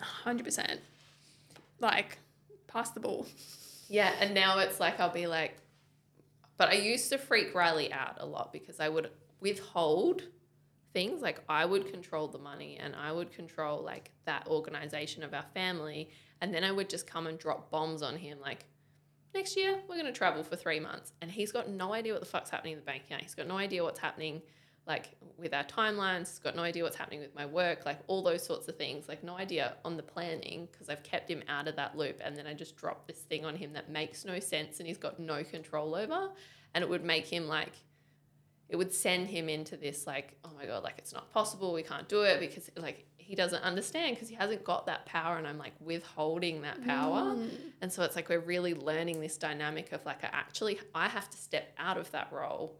[0.04, 0.80] Hundred percent.
[1.78, 2.18] Like,
[2.74, 3.26] pass the ball.
[3.88, 5.56] yeah, and now it's like, I'll be like,
[6.56, 9.10] but I used to freak Riley out a lot because I would
[9.40, 10.22] withhold
[10.92, 11.22] things.
[11.22, 15.44] Like I would control the money and I would control like that organization of our
[15.54, 16.10] family.
[16.40, 18.66] And then I would just come and drop bombs on him like
[19.34, 21.12] next year we're going to travel for 3 months.
[21.20, 23.22] And he's got no idea what the fuck's happening in the bank account.
[23.22, 24.42] He's got no idea what's happening
[24.86, 28.22] like with our timelines he's got no idea what's happening with my work like all
[28.22, 31.68] those sorts of things like no idea on the planning because I've kept him out
[31.68, 34.38] of that loop and then I just drop this thing on him that makes no
[34.38, 36.30] sense and he's got no control over
[36.74, 37.72] and it would make him like
[38.68, 41.82] it would send him into this like oh my god like it's not possible we
[41.82, 45.46] can't do it because like he doesn't understand because he hasn't got that power and
[45.46, 47.34] i'm like withholding that power.
[47.34, 47.48] Mm.
[47.80, 51.30] And so it's like we're really learning this dynamic of like I actually i have
[51.30, 52.76] to step out of that role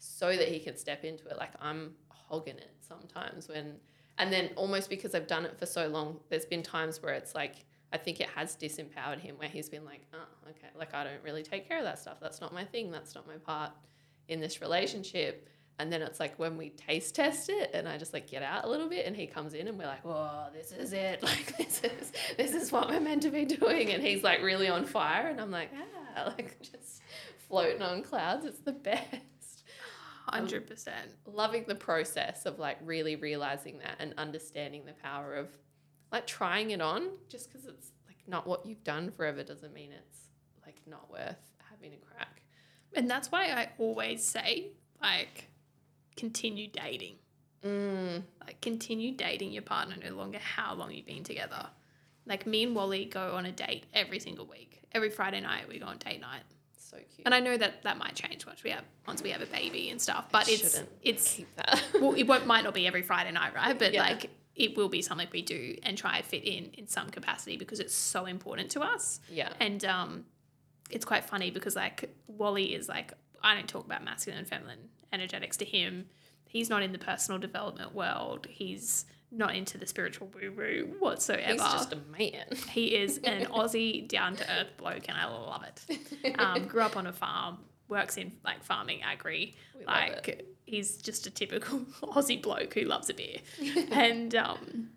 [0.00, 3.74] so that he can step into it like i'm hogging it sometimes when
[4.18, 7.34] and then almost because i've done it for so long there's been times where it's
[7.34, 11.04] like i think it has disempowered him where he's been like oh okay like i
[11.04, 13.70] don't really take care of that stuff that's not my thing that's not my part
[14.30, 15.46] in this relationship.
[15.78, 18.64] And then it's like when we taste test it and I just like get out
[18.64, 21.22] a little bit and he comes in and we're like, whoa, this is it.
[21.22, 23.90] Like this is this is what we're meant to be doing.
[23.90, 25.70] And he's like really on fire and I'm like,
[26.16, 27.02] ah, like just
[27.48, 28.44] floating on clouds.
[28.44, 29.04] It's the best.
[30.30, 31.10] Hundred percent.
[31.26, 35.48] Loving the process of like really realizing that and understanding the power of
[36.12, 39.92] like trying it on just because it's like not what you've done forever doesn't mean
[39.92, 40.18] it's
[40.64, 41.36] like not worth
[41.70, 42.42] having a crack.
[42.94, 45.48] And that's why I always say, like,
[46.16, 47.16] continue dating.
[47.64, 51.68] Mm, Like, continue dating your partner no longer how long you've been together.
[52.26, 54.82] Like, me and Wally go on a date every single week.
[54.92, 56.42] Every Friday night, we go on date night.
[56.90, 57.22] So cute.
[57.24, 59.90] And I know that that might change once we have once we have a baby
[59.90, 60.26] and stuff.
[60.32, 61.82] But it's it's that.
[62.00, 63.78] well, it won't might not be every Friday night, right?
[63.78, 64.02] But Yeah.
[64.02, 67.56] like it will be something we do and try to fit in in some capacity
[67.56, 69.20] because it's so important to us.
[69.30, 69.50] yeah.
[69.60, 70.24] And um,
[70.90, 74.88] it's quite funny because like Wally is like I don't talk about masculine and feminine
[75.12, 76.06] energetics to him.
[76.46, 78.46] He's not in the personal development world.
[78.50, 81.52] He's not into the spiritual woo woo whatsoever.
[81.52, 82.44] He's just a man.
[82.70, 86.38] He is an Aussie down to earth bloke, and I love it.
[86.38, 89.56] Um, grew up on a farm, works in like farming, agri.
[89.78, 93.38] We like he's just a typical Aussie bloke who loves a beer.
[93.90, 94.90] and um,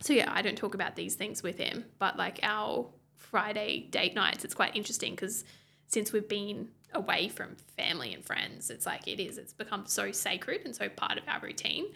[0.00, 4.14] so yeah, I don't talk about these things with him, but like our Friday date
[4.14, 5.44] nights, it's quite interesting because
[5.86, 9.38] since we've been away from family and friends, it's like it is.
[9.38, 11.86] It's become so sacred and so part of our routine.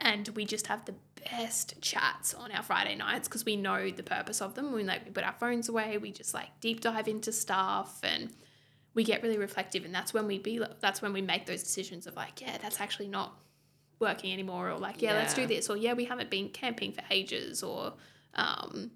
[0.00, 0.94] And we just have the
[1.30, 4.72] best chats on our Friday nights because we know the purpose of them.
[4.72, 8.32] We like we put our phones away, we just like deep dive into stuff and
[8.94, 12.06] we get really reflective and that's when we be that's when we make those decisions
[12.06, 13.34] of like, yeah, that's actually not
[13.98, 17.02] working anymore or like, yeah, let's do this or yeah, we haven't been camping for
[17.10, 17.94] ages or
[18.34, 18.90] um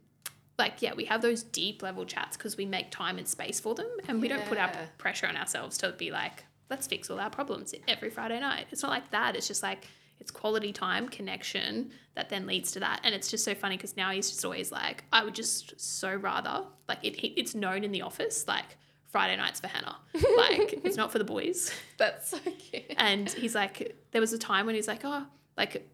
[0.58, 3.74] like yeah, we have those deep level chats because we make time and space for
[3.74, 7.18] them and we don't put our pressure on ourselves to be like, let's fix all
[7.18, 8.66] our problems every Friday night.
[8.70, 9.36] It's not like that.
[9.36, 9.86] It's just like
[10.20, 13.00] it's quality time, connection that then leads to that.
[13.04, 16.14] And it's just so funny because now he's just always like, I would just so
[16.14, 18.76] rather like it, it- it's known in the office like
[19.08, 19.96] Friday nights for Hannah.
[20.36, 21.72] Like it's not for the boys.
[21.98, 22.84] That's so cute.
[22.96, 25.24] And he's like, there was a time when he's like, oh,
[25.56, 25.88] like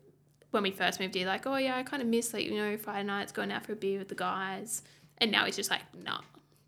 [0.51, 2.77] when we first moved here, like, oh yeah, I kind of miss like you know
[2.77, 4.83] Friday nights going out for a beer with the guys.
[5.19, 6.21] And now he's just like, nah,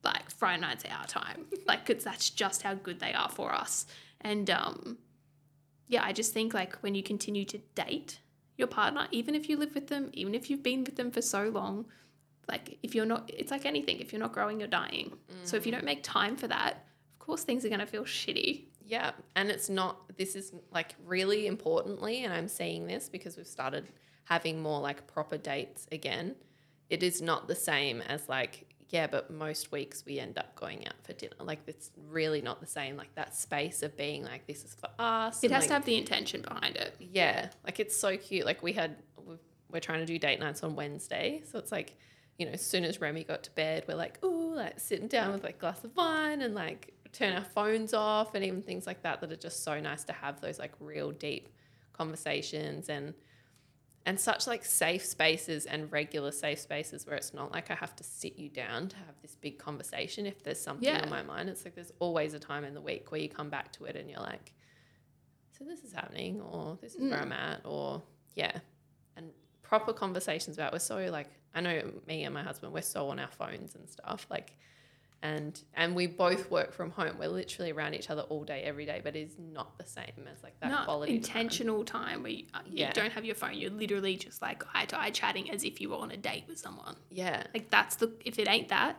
[0.04, 3.52] like Friday nights are our time, like because that's just how good they are for
[3.54, 3.86] us.
[4.22, 4.98] And um,
[5.88, 8.20] yeah, I just think like when you continue to date
[8.56, 11.22] your partner, even if you live with them, even if you've been with them for
[11.22, 11.86] so long,
[12.48, 13.98] like if you're not, it's like anything.
[13.98, 15.12] If you're not growing, you're dying.
[15.44, 18.64] So if you don't make time for that, of course things are gonna feel shitty.
[18.84, 20.16] Yeah, and it's not.
[20.16, 23.88] This is like really importantly, and I'm saying this because we've started
[24.24, 26.36] having more like proper dates again.
[26.88, 30.86] It is not the same as like yeah, but most weeks we end up going
[30.86, 31.34] out for dinner.
[31.40, 32.96] Like it's really not the same.
[32.96, 35.44] Like that space of being like this is for us.
[35.44, 36.94] It has like, to have the intention behind it.
[36.98, 38.46] yeah, like it's so cute.
[38.46, 38.96] Like we had,
[39.70, 41.96] we're trying to do date nights on Wednesday, so it's like,
[42.38, 45.32] you know, as soon as Remy got to bed, we're like, ooh, like sitting down
[45.32, 48.86] with like a glass of wine and like turn our phones off and even things
[48.86, 51.48] like that that are just so nice to have those like real deep
[51.92, 53.12] conversations and
[54.08, 57.94] and such like safe spaces and regular safe spaces where it's not like I have
[57.96, 61.02] to sit you down to have this big conversation if there's something Yeah.
[61.02, 61.50] on my mind.
[61.50, 63.96] It's like there's always a time in the week where you come back to it
[63.96, 64.54] and you're like,
[65.58, 67.38] so this is happening or this is where I'm mm.
[67.38, 68.02] at or
[68.34, 68.60] yeah.
[69.16, 69.28] And
[69.60, 73.18] proper conversations about we're so like I know me and my husband, we're so on
[73.18, 74.26] our phones and stuff.
[74.30, 74.56] Like
[75.22, 77.16] and and we both work from home.
[77.18, 80.42] We're literally around each other all day, every day, but it's not the same as
[80.42, 82.92] like that Not quality intentional time, where you, uh, you Yeah.
[82.92, 83.54] don't have your phone.
[83.54, 86.44] You're literally just like eye to eye chatting as if you were on a date
[86.48, 86.96] with someone.
[87.10, 88.96] Yeah, Like that's the if it ain't that,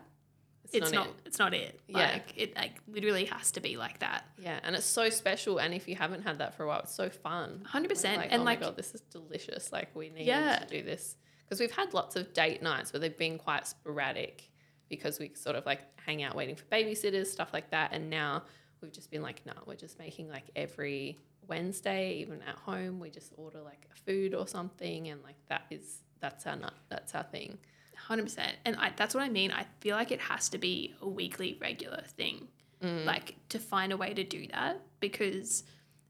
[0.72, 1.14] it's, not, it.
[1.26, 1.80] it's not it.
[1.88, 1.98] Yeah.
[2.14, 4.26] Like it like literally has to be like that.
[4.38, 5.58] Yeah, and it's so special.
[5.60, 7.66] And if you haven't had that for a while, it's so fun.
[7.74, 8.18] 100%.
[8.18, 9.72] We're And, oh like- my god, this is delicious.
[9.72, 10.60] Like we need Yeah.
[10.60, 14.52] to do this because we've had lots of date nights, but they've been quite sporadic
[14.90, 17.92] because we sort of like hang out waiting for babysitters, stuff like that.
[17.94, 18.44] And now
[18.82, 23.10] we've just been like, no, we're just making like every Wednesday, even at home, we
[23.10, 27.16] just order like a food or something, and like that is that's our nut, that's
[27.16, 27.58] our thing.
[27.98, 29.52] Hundred percent, and I, that's what I mean.
[29.52, 32.48] I feel like it has to be a weekly, regular thing,
[32.82, 33.04] Mm.
[33.04, 34.80] like to find a way to do that.
[35.02, 35.64] Because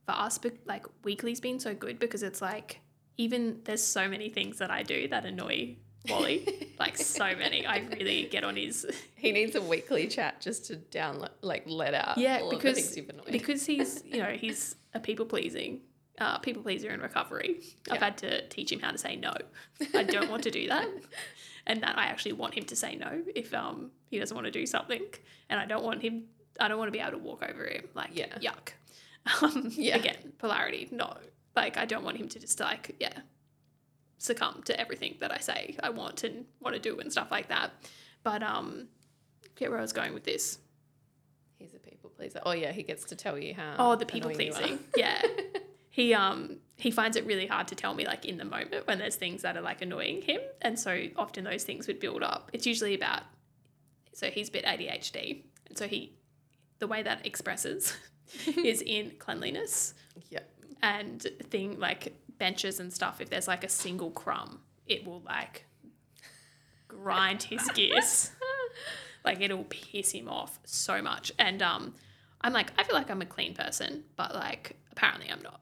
[0.06, 2.80] for us, like weekly's been so good because it's like
[3.16, 5.76] even there's so many things that I do that annoy
[6.08, 7.66] Wally, like so many.
[7.66, 8.86] I really get on his
[9.16, 12.56] He needs a weekly chat just to download, like let out yeah all of the
[12.56, 13.26] because things you've annoyed.
[13.32, 15.80] because he's you know he's a people pleasing.
[16.18, 17.60] Uh, people pleaser in recovery.
[17.90, 19.32] I've had to teach him how to say no.
[19.94, 20.86] I don't want to do that,
[21.66, 24.50] and that I actually want him to say no if um he doesn't want to
[24.50, 25.02] do something,
[25.48, 26.24] and I don't want him.
[26.58, 28.36] I don't want to be able to walk over him like Yeah.
[28.38, 28.72] yuck.
[29.42, 29.96] Um, Yeah.
[29.96, 30.88] Again, polarity.
[30.90, 31.14] No,
[31.56, 33.18] like I don't want him to just like yeah
[34.20, 37.48] succumb to everything that I say I want and want to do and stuff like
[37.48, 37.72] that.
[38.22, 38.86] But um,
[39.56, 40.58] get where I was going with this.
[41.58, 42.40] He's a people pleaser.
[42.44, 43.74] Oh yeah, he gets to tell you how.
[43.78, 44.78] Oh, the people pleasing.
[44.96, 45.20] Yeah.
[45.92, 48.98] He um he finds it really hard to tell me like in the moment when
[49.00, 50.40] there's things that are like annoying him.
[50.62, 52.48] And so often those things would build up.
[52.52, 53.24] It's usually about,
[54.14, 55.42] so he's a bit ADHD.
[55.66, 56.14] And so he,
[56.78, 57.96] the way that expresses
[58.64, 59.94] is in cleanliness
[60.30, 60.40] Yeah.
[60.80, 63.20] and thing like benches and stuff.
[63.20, 65.66] If there's like a single crumb, it will like
[66.88, 68.32] grind his gears.
[69.24, 71.30] like it'll piss him off so much.
[71.38, 71.94] And um,
[72.40, 75.60] I'm like, I feel like I'm a clean person, but like apparently I'm not.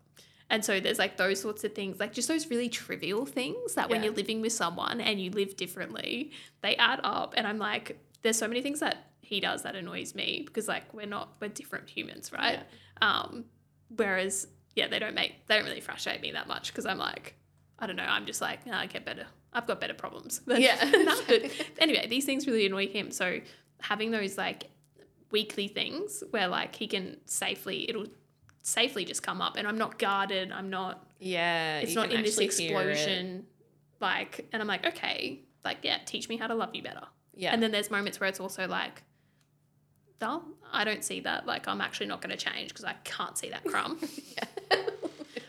[0.51, 3.91] And so there's like those sorts of things, like just those really trivial things that
[3.91, 6.31] when you're living with someone and you live differently,
[6.63, 7.35] they add up.
[7.37, 10.95] And I'm like, there's so many things that he does that annoys me because like
[10.95, 12.61] we're not we're different humans, right?
[13.03, 13.45] Um,
[13.95, 14.47] whereas
[14.79, 17.35] yeah, they don't make they don't really frustrate me that much because I'm like,
[17.79, 19.27] I don't know, I'm just like, "Nah, I get better.
[19.53, 20.39] I've got better problems.
[20.47, 20.77] than- Yeah.
[20.85, 21.43] that." But
[21.79, 23.11] anyway, these things really annoy him.
[23.11, 23.41] So
[23.81, 24.71] having those like
[25.31, 28.07] weekly things where like he can safely it'll
[28.63, 31.81] safely just come up and I'm not guarded, I'm not Yeah.
[31.81, 32.91] it's not in this actually hear it.
[32.93, 33.47] explosion
[34.01, 37.07] like and I'm like, okay, like yeah, teach me how to love you better.
[37.35, 37.53] Yeah.
[37.53, 39.03] And then there's moments where it's also like,
[40.21, 41.47] no, I don't see that.
[41.47, 44.01] Like, I'm actually not going to change because I can't see that crumb.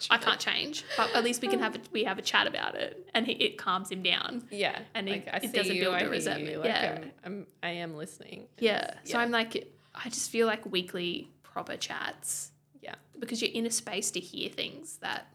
[0.10, 2.76] I can't change, but at least we can have a, we have a chat about
[2.76, 4.44] it, and he, it calms him down.
[4.50, 4.80] Yeah.
[4.96, 6.58] And like, it- I it see doesn't you, build I the resentment.
[6.60, 7.00] Like, Yeah.
[7.02, 8.48] I'm, I'm, I am listening.
[8.60, 8.78] Yeah.
[8.78, 12.52] It's- So I'm like, I just feel like weekly proper chats
[12.82, 12.96] yeah.
[13.20, 15.28] because you're in a space to hear things that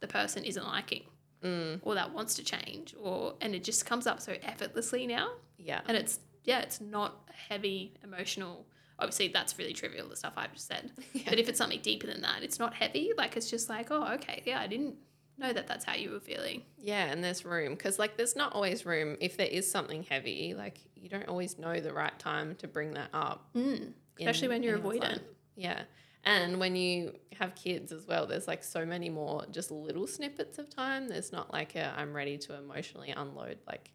[0.00, 1.02] the person isn't liking
[1.42, 5.30] Mm, or that wants to change, or and it just comes up so effortlessly now.
[5.56, 5.80] yeah.
[5.88, 8.66] and it's yeah it's not a heavy emotional
[9.00, 10.92] obviously that's really trivial the stuff i've just said
[11.24, 14.14] but if it's something deeper than that it's not heavy like it's just like oh
[14.14, 14.94] okay yeah i didn't
[15.40, 18.52] know that that's how you were feeling Yeah, and there's room because like there's not
[18.52, 20.54] always room if there is something heavy.
[20.54, 23.92] Like you don't always know the right time to bring that up, mm.
[24.18, 25.20] especially when you're avoidant life.
[25.56, 25.82] Yeah,
[26.24, 30.58] and when you have kids as well, there's like so many more just little snippets
[30.58, 31.08] of time.
[31.08, 33.90] There's not like a I'm ready to emotionally unload like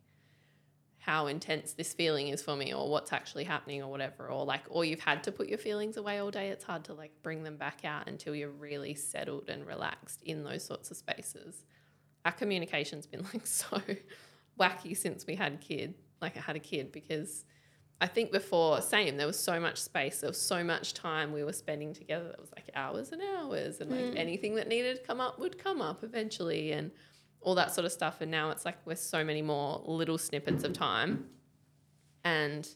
[1.05, 4.63] how intense this feeling is for me or what's actually happening or whatever or like
[4.69, 7.43] or you've had to put your feelings away all day it's hard to like bring
[7.43, 11.63] them back out until you're really settled and relaxed in those sorts of spaces.
[12.25, 13.79] Our communication's been like so
[14.59, 17.45] wacky since we had kid like I had a kid because
[18.01, 21.43] I think before same there was so much space there was so much time we
[21.43, 24.17] were spending together that was like hours and hours and like mm.
[24.17, 26.89] anything that needed to come up would come up eventually and
[27.45, 30.63] all that sort of stuff and now it's like we're so many more little snippets
[30.63, 31.25] of time.
[32.23, 32.67] And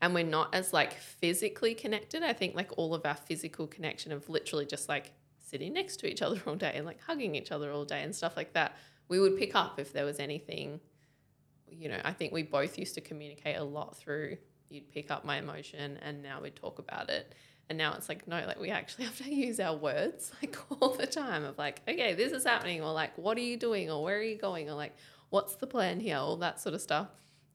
[0.00, 2.22] and we're not as like physically connected.
[2.22, 6.06] I think like all of our physical connection of literally just like sitting next to
[6.10, 8.76] each other all day and like hugging each other all day and stuff like that
[9.08, 10.80] we would pick up if there was anything
[11.70, 12.00] you know.
[12.02, 14.38] I think we both used to communicate a lot through
[14.70, 17.34] you'd pick up my emotion and now we'd talk about it
[17.68, 20.94] and now it's like no like we actually have to use our words like all
[20.94, 24.02] the time of like okay this is happening or like what are you doing or
[24.02, 24.94] where are you going or like
[25.30, 27.08] what's the plan here all that sort of stuff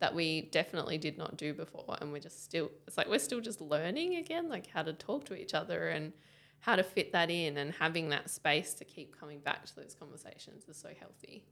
[0.03, 1.95] that we definitely did not do before.
[2.01, 5.23] And we're just still it's like we're still just learning again like how to talk
[5.27, 6.11] to each other and
[6.59, 7.55] how to fit that in.
[7.55, 11.45] And having that space to keep coming back to those conversations is so healthy.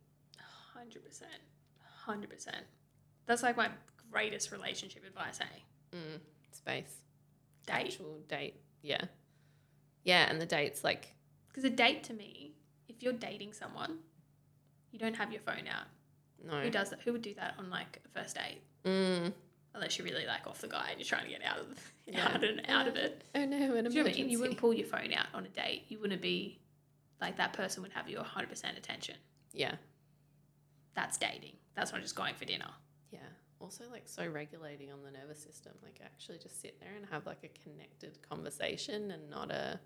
[0.78, 0.98] 100%
[2.10, 2.48] 100%
[3.26, 3.70] that's like my
[4.12, 5.96] greatest relationship advice eh?
[5.96, 6.20] Mm,
[6.52, 6.98] space
[7.66, 9.02] date actual date yeah
[10.04, 11.08] yeah and the dates like
[11.48, 12.54] because a date to me
[12.88, 13.98] if you're dating someone
[14.92, 15.86] you don't have your phone out
[16.46, 19.32] no who does that who would do that on like a first date mm,
[19.76, 21.68] unless you're really like off the guy and you're trying to get out of
[22.06, 22.28] Yeah.
[22.34, 24.30] out and out of it oh no an Do you know what I mean?
[24.30, 25.84] You wouldn't pull your phone out on a date.
[25.88, 26.60] You wouldn't be
[27.22, 29.16] like that person would have your 100% attention.
[29.54, 29.76] yeah
[30.96, 31.54] That's dating.
[31.76, 32.70] That's not just going for dinner.
[33.12, 33.20] Yeah.
[33.62, 35.74] Also, like, so regulating on the nervous system.
[35.84, 39.80] Like, actually just sit there and have, like, a connected conversation and not a.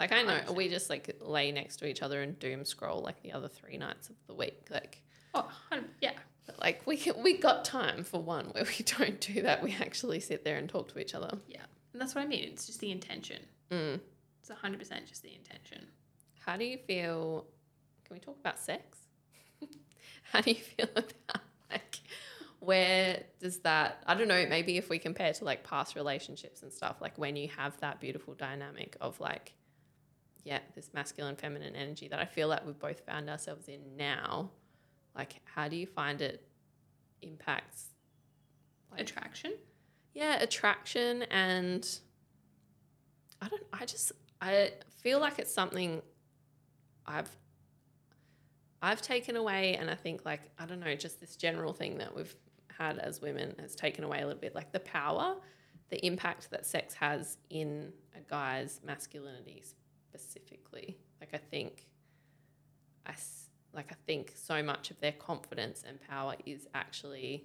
[0.00, 0.54] Like, I know 100%.
[0.56, 3.76] we just, like, lay next to each other and doom scroll, like, the other three
[3.76, 4.66] nights of the week.
[4.70, 5.02] Like,
[5.34, 5.48] Oh,
[6.02, 6.12] yeah.
[6.44, 9.62] but, like we, can, we got time for one where we don't do that.
[9.62, 11.38] We actually sit there and talk to each other.
[11.48, 11.62] Yeah.
[11.92, 12.44] And that's what I mean.
[12.44, 13.38] It's just the intention.
[13.70, 14.00] Mm.
[14.40, 15.86] It's 100% just the intention.
[16.44, 17.46] How do you feel?
[18.04, 18.98] Can we talk about sex?
[20.32, 21.41] How do you feel about
[22.64, 24.02] where does that?
[24.06, 24.46] I don't know.
[24.48, 28.00] Maybe if we compare to like past relationships and stuff, like when you have that
[28.00, 29.52] beautiful dynamic of like,
[30.44, 34.50] yeah, this masculine feminine energy that I feel like we've both found ourselves in now.
[35.16, 36.46] Like, how do you find it
[37.20, 37.86] impacts?
[38.90, 39.54] Like, Attraction?
[40.14, 41.88] yeah attraction and
[43.40, 44.70] i don't i just i
[45.02, 46.02] feel like it's something
[47.06, 47.30] i've
[48.82, 52.14] i've taken away and i think like i don't know just this general thing that
[52.14, 52.34] we've
[52.78, 55.36] had as women has taken away a little bit like the power
[55.90, 59.62] the impact that sex has in a guy's masculinity
[60.08, 61.86] specifically like i think
[63.06, 63.14] I
[63.74, 67.44] like I think so much of their confidence and power is actually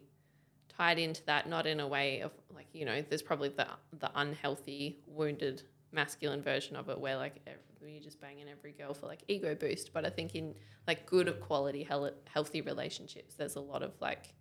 [0.70, 3.68] tied into that, not in a way of like, you know, there's probably the
[4.00, 7.48] the unhealthy, wounded masculine version of it where like
[7.82, 9.94] you're just banging every girl for like ego boost.
[9.94, 10.54] But I think in
[10.86, 11.88] like good quality,
[12.26, 14.34] healthy relationships, there's a lot of like,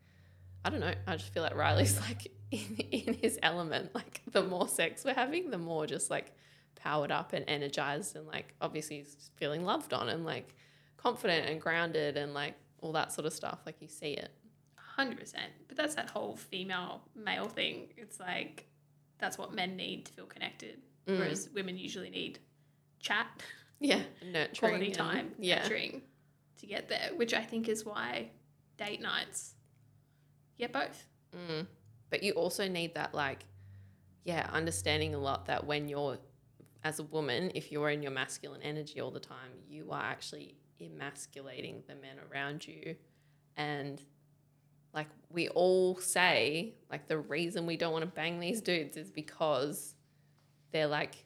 [0.67, 3.95] I don't know, I just feel like Riley's like in, in his element.
[3.95, 6.33] Like the more sex we're having, the more just like
[6.75, 10.55] powered up and energized and like obviously he's feeling loved on and like
[10.97, 13.61] confident and grounded and like all that sort of stuff.
[13.64, 14.31] Like you see it.
[14.75, 15.53] Hundred percent.
[15.69, 17.89] But that's that whole female male thing.
[17.97, 18.67] It's like
[19.19, 21.19] that's what men need to feel connected, Mm.
[21.21, 22.41] whereas women usually need
[22.99, 23.29] chat,
[23.79, 24.01] Yeah.
[24.33, 24.59] Nurturing.
[24.73, 25.62] quality and- time, Yeah.
[25.62, 26.03] nurturing
[26.59, 27.11] to get there.
[27.14, 28.31] Which I think is why
[28.79, 29.55] date nights
[30.59, 31.07] get both.
[31.35, 31.67] Mm.
[32.11, 33.45] But you also need that, like,
[34.25, 36.19] yeah, understanding a lot that when you're,
[36.85, 40.57] as a woman, if you're in your masculine energy all the time, you are actually
[40.81, 42.97] emasculating the men around you.
[43.57, 44.03] And,
[44.95, 49.11] like, we all say, like, the reason we don't want to bang these dudes is
[49.11, 49.95] because
[50.71, 51.25] they're, like,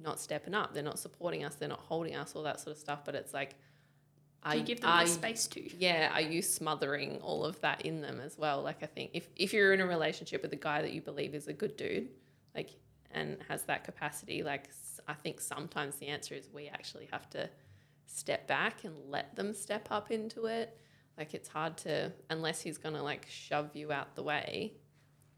[0.00, 0.72] not stepping up.
[0.72, 1.56] They're not supporting us.
[1.56, 3.04] They're not holding us, all that sort of stuff.
[3.04, 3.56] But it's like,
[4.48, 5.76] Do you give them are the space to?
[5.76, 8.62] yeah are you smothering all of that in them as well.
[8.62, 11.34] Like i think if, if you're in a relationship with a guy that you believe
[11.34, 12.08] is a good dude
[12.54, 12.70] like
[13.12, 14.70] and has that capacity like
[15.08, 17.48] I think sometimes the answer is we actually have to
[18.06, 20.76] step back and let them step up into it.
[21.18, 24.74] Like it's hard to unless he's gonna like shove you out the way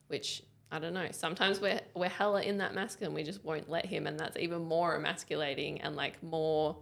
[0.08, 1.08] which i don't know.
[1.10, 4.62] Sometimes we're we're hella in that masculine we just won't let him and that's even
[4.62, 6.76] more emasculating and like more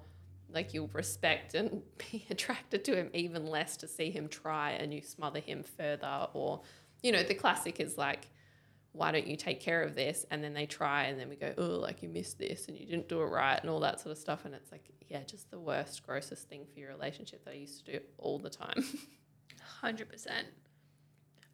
[0.53, 4.93] like you'll respect and be attracted to him even less to see him try and
[4.93, 6.63] you smother him further or
[7.03, 8.29] you know the classic is like
[8.93, 11.55] why don't you take care of this and then they try and then we go
[11.59, 14.11] oh like you missed this and you didn't do it right and all that sort
[14.11, 17.53] of stuff and it's like yeah just the worst grossest thing for your relationship that
[17.53, 18.85] i used to do all the time
[19.81, 20.47] Hundred percent.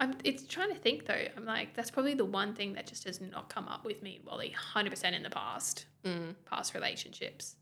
[0.00, 0.14] I'm.
[0.24, 1.24] It's trying to think though.
[1.36, 4.20] I'm like, that's probably the one thing that just has not come up with me,
[4.24, 4.50] Wally.
[4.50, 6.34] Hundred percent in the past, mm.
[6.44, 7.56] past relationships.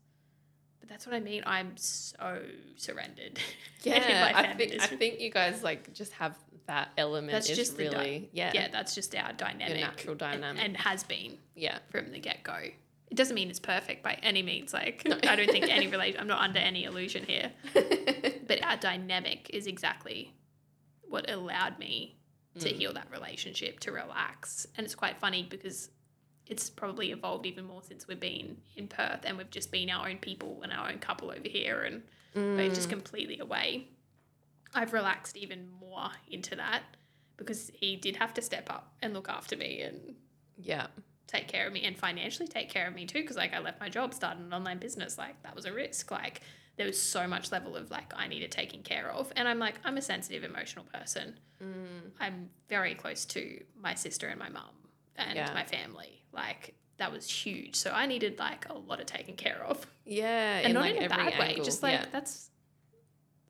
[0.85, 1.41] But that's what I mean.
[1.45, 2.41] I'm so
[2.75, 3.39] surrendered.
[3.83, 7.77] yeah I think, I think you guys like just have that element That's is just
[7.77, 10.63] the di- really yeah yeah, that's just our dynamic, Your natural and- dynamic.
[10.63, 12.55] and, has been yeah from the get go.
[13.11, 14.73] It doesn't mean it's perfect by any means.
[14.73, 16.19] Like I don't think any relation.
[16.19, 17.51] I'm not under any illusion here.
[18.47, 20.33] but our dynamic is exactly
[21.07, 22.17] what allowed me
[22.59, 22.77] to Mm.
[22.77, 24.65] heal that relationship, to relax.
[24.77, 25.89] And it's quite funny because
[26.47, 30.07] it's probably evolved even more since we've been in Perth and we've just been our
[30.07, 32.03] own people and our own couple over here and
[32.35, 33.87] we're just completely away.
[34.73, 36.83] I've relaxed even more into that
[37.37, 40.15] because he did have to step up and look after me and
[40.57, 40.87] yeah
[41.27, 43.79] take care of me and financially take care of me too because like I left
[43.79, 46.41] my job started an online business like that was a risk like
[46.77, 49.75] there was so much level of like I needed taking care of and I'm like
[49.83, 52.11] I'm a sensitive emotional person mm.
[52.19, 54.75] I'm very close to my sister and my mum
[55.17, 55.51] and Yeah.
[55.53, 59.63] my family like that was huge so I needed like a lot of taking care
[59.65, 62.05] of yeah and in not like in a every bad way just like yeah.
[62.11, 62.49] that's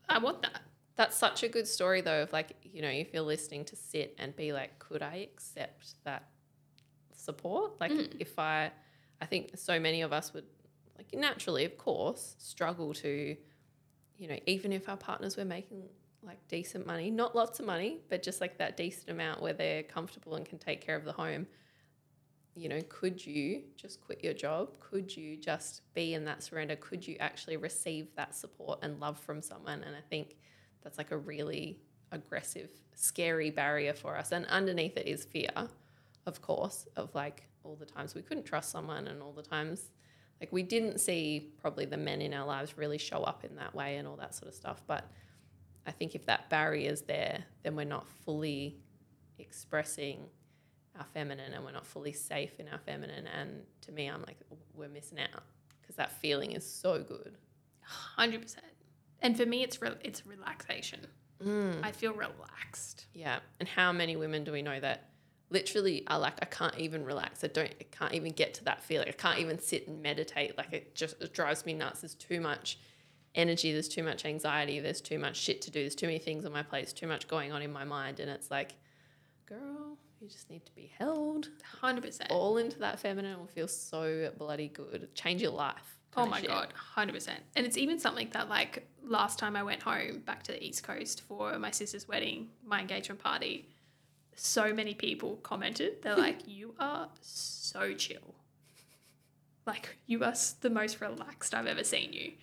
[0.08, 0.62] I want that
[0.96, 4.16] That's such a good story, though, of like, you know, if you're listening to sit
[4.18, 6.24] and be like, could I accept that
[7.14, 7.82] support?
[7.82, 8.16] Like, Mm.
[8.20, 8.72] if I,
[9.20, 10.46] I think so many of us would,
[10.98, 13.36] like, naturally, of course, struggle to,
[14.18, 15.84] you know, even if our partners were making
[16.24, 19.84] like decent money, not lots of money, but just like that decent amount where they're
[19.84, 21.46] comfortable and can take care of the home.
[22.56, 24.80] You know, could you just quit your job?
[24.80, 26.78] Could you just be in that surrender?
[26.78, 29.84] Could you actually receive that support and love from someone?
[29.84, 30.38] And I think
[30.82, 31.80] that's like a really
[32.12, 34.32] aggressive, scary barrier for us.
[34.32, 35.50] And underneath it is fear,
[36.26, 39.90] of course, of like all the times we couldn't trust someone and all the times
[40.40, 43.74] like we didn't see probably the men in our lives really show up in that
[43.74, 44.82] way and all that sort of stuff.
[44.86, 45.10] But
[45.88, 48.78] I think if that barrier is there, then we're not fully
[49.40, 50.26] expressing
[50.98, 53.28] our feminine and we're not fully safe in our feminine.
[53.28, 54.38] And to me, I'm like,
[54.74, 55.44] we're missing out
[55.82, 57.38] because that feeling is so good.
[57.82, 58.66] hundred percent
[59.22, 61.02] and for me it's re- it's relaxation
[61.44, 61.84] Mm.
[61.84, 63.40] I feel relaxed Yeah.
[63.60, 65.10] And how many women do we know that
[65.50, 67.44] literally are like, I can't even relax.
[67.44, 69.10] I don't, I can't even get to that feeling.
[69.10, 70.58] I can't even sit and meditate.
[70.58, 72.02] Like it just it drives me nuts.
[72.02, 72.80] There's too much
[73.36, 73.74] energy.
[73.74, 74.80] There's too much anxiety.
[74.80, 75.82] There's too much shit to do.
[75.82, 76.84] There's too many things on my plate.
[76.84, 78.22] There's too much going on in my mind.
[78.22, 78.76] And it's like,
[79.46, 81.50] girl, you just need to be held
[81.80, 85.14] hundred percent all into that feminine will feel so bloody good.
[85.14, 86.00] Change your life.
[86.18, 86.50] Oh my shit.
[86.50, 87.42] god, hundred percent.
[87.56, 90.84] And it's even something that like last time I went home back to the East
[90.84, 93.70] Coast for my sister's wedding, my engagement party,
[94.36, 96.02] so many people commented.
[96.02, 98.36] They're like, "You are so chill.
[99.66, 102.34] Like you are the most relaxed I've ever seen you."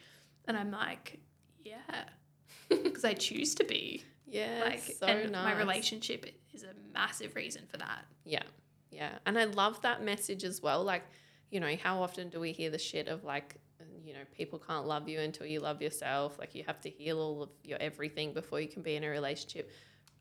[0.47, 1.20] And I'm like,
[1.64, 2.05] "Yeah,
[2.68, 4.05] because I choose to be.
[4.33, 5.45] Yeah, Like, so and nice.
[5.45, 8.05] my relationship is a massive reason for that.
[8.24, 8.43] Yeah,
[8.91, 10.83] yeah, and I love that message as well.
[10.83, 11.03] Like,
[11.51, 13.57] you know, how often do we hear the shit of like,
[14.05, 16.39] you know, people can't love you until you love yourself.
[16.39, 19.09] Like, you have to heal all of your everything before you can be in a
[19.09, 19.70] relationship.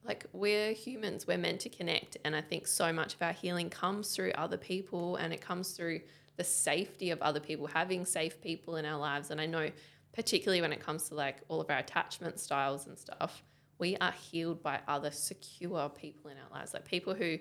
[0.04, 3.70] Like, we're humans, we're meant to connect, and I think so much of our healing
[3.70, 6.02] comes through other people, and it comes through
[6.38, 9.30] the safety of other people, having safe people in our lives.
[9.32, 9.70] And I know,
[10.14, 13.44] particularly when it comes to like all of our attachment styles and stuff,
[13.82, 17.38] we are healed by other secure people in our lives, like people who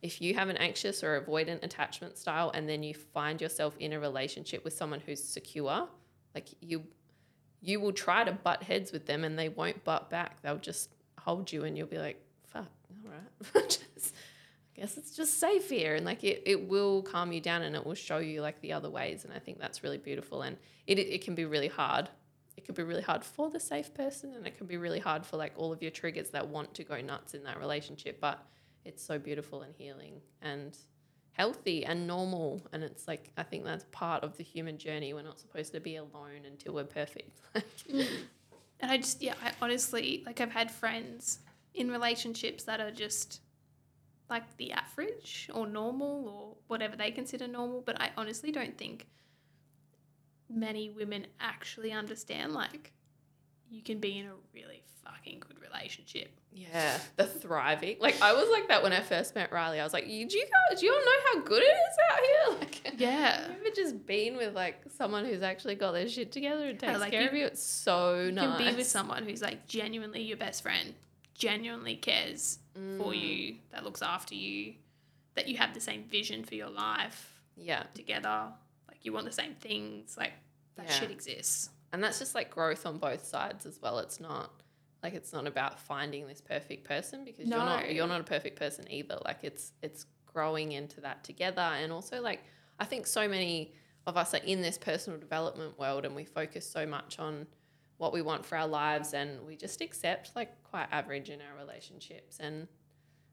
[0.00, 3.94] if you have an anxious or avoidant attachment style and then you find yourself in
[3.94, 5.88] a relationship with someone who's secure,
[6.34, 6.84] like you
[7.60, 10.40] you will try to butt heads with them and they won't butt back.
[10.42, 13.68] They'll just hold you and you'll be like, fuck, all right.
[13.68, 14.14] just,
[14.76, 15.94] I guess it's just safe here.
[15.94, 18.74] And like it, it will calm you down and it will show you like the
[18.74, 19.24] other ways.
[19.24, 20.42] And I think that's really beautiful.
[20.42, 20.56] And
[20.86, 22.10] it, it can be really hard.
[22.56, 25.26] It can be really hard for the safe person and it can be really hard
[25.26, 28.20] for like all of your triggers that want to go nuts in that relationship.
[28.20, 28.44] But
[28.84, 30.76] it's so beautiful and healing and
[31.32, 32.62] healthy and normal.
[32.72, 35.12] And it's like, I think that's part of the human journey.
[35.12, 37.40] We're not supposed to be alone until we're perfect.
[37.90, 38.06] Mm.
[38.80, 41.38] And I just, yeah, I honestly, like, I've had friends
[41.74, 43.40] in relationships that are just
[44.28, 47.82] like the average or normal or whatever they consider normal.
[47.84, 49.06] But I honestly don't think
[50.48, 52.92] many women actually understand, like,
[53.70, 56.30] you can be in a really fucking good relationship.
[56.52, 57.96] yeah, the thriving.
[58.00, 59.80] Like, I was like that when I first met Riley.
[59.80, 61.96] I was like, you, do you guys, do you all know how good it is
[62.10, 62.58] out here?
[62.60, 63.48] Like, Yeah.
[63.60, 67.10] Ever just been with like someone who's actually got their shit together and takes like
[67.10, 67.46] care you- of you?
[67.46, 68.42] It's so nice.
[68.44, 68.58] You nice.
[68.58, 70.94] can be with someone who's like genuinely your best friend,
[71.34, 72.80] genuinely cares for
[73.12, 73.20] Mm.
[73.20, 74.74] you, that looks after you,
[75.34, 77.82] that you have the same vision for your life Yeah.
[77.94, 78.52] together.
[79.04, 80.16] You want the same things.
[80.18, 80.32] Like
[80.76, 80.92] that Yeah.
[80.92, 81.70] shit exists.
[81.92, 84.00] And that's just like growth on both sides as well.
[84.00, 84.50] It's not
[85.04, 88.58] like it's not about finding this perfect person because you're not you're not a perfect
[88.58, 89.18] person either.
[89.24, 92.40] Like it's it's growing into that together and also like
[92.80, 93.74] I think so many
[94.06, 97.46] of us are in this personal development world and we focus so much on
[97.98, 101.56] what we want for our lives and we just accept like quite average in our
[101.56, 102.66] relationships and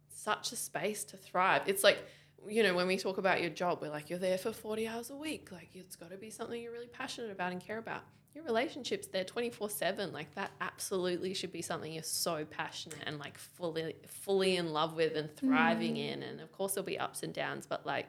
[0.09, 1.63] such a space to thrive.
[1.65, 2.05] It's like
[2.47, 5.09] you know, when we talk about your job, we're like, you're there for 40 hours
[5.09, 5.51] a week.
[5.51, 8.01] Like, it's got to be something you're really passionate about and care about.
[8.33, 10.11] Your relationships, they're 24 7.
[10.13, 14.95] Like, that absolutely should be something you're so passionate and like fully, fully in love
[14.95, 16.23] with and thriving in.
[16.23, 18.07] And of course, there'll be ups and downs, but like,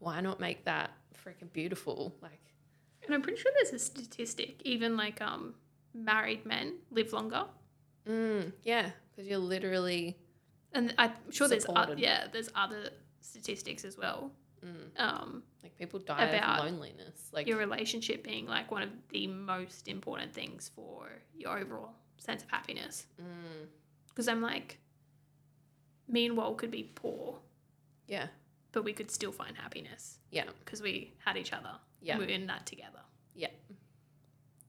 [0.00, 0.90] why not make that
[1.24, 2.14] freaking beautiful?
[2.20, 2.40] Like,
[3.06, 5.54] And I'm pretty sure there's a statistic, even like um
[5.94, 7.44] married men live longer.
[8.08, 10.16] mm, yeah, because you're literally,
[10.72, 12.00] And I'm sure there's o- Supported.
[12.00, 12.90] yeah, there's other
[13.22, 14.30] statistics as well.
[14.64, 17.30] mm, Um, like, people die About of loneliness.
[17.32, 22.42] Like, your relationship being like one of the most important things for your overall sense
[22.42, 23.06] of happiness.
[23.20, 23.66] mm,
[24.08, 24.78] Because I'm like,
[26.08, 27.40] me and Wal could be poor,
[28.06, 28.26] yeah,
[28.72, 31.74] but we could still find happiness yeah, because we had each other.
[32.00, 32.18] Yeah.
[32.18, 33.00] We're in that together.
[33.34, 33.48] yeah,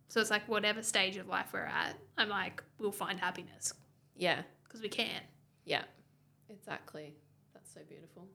[0.08, 3.74] So it's like whatever stage of life we're at, I'm like, we'll find happiness
[4.16, 4.44] yeah.
[4.64, 5.22] because we can.
[5.66, 5.84] Yeah,
[6.50, 7.16] exactly.
[7.54, 8.28] That's so beautiful.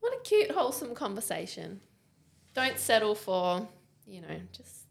[0.00, 1.80] What a cute, wholesome conversation.
[2.54, 3.68] Don't settle for,
[4.06, 4.86] you know, just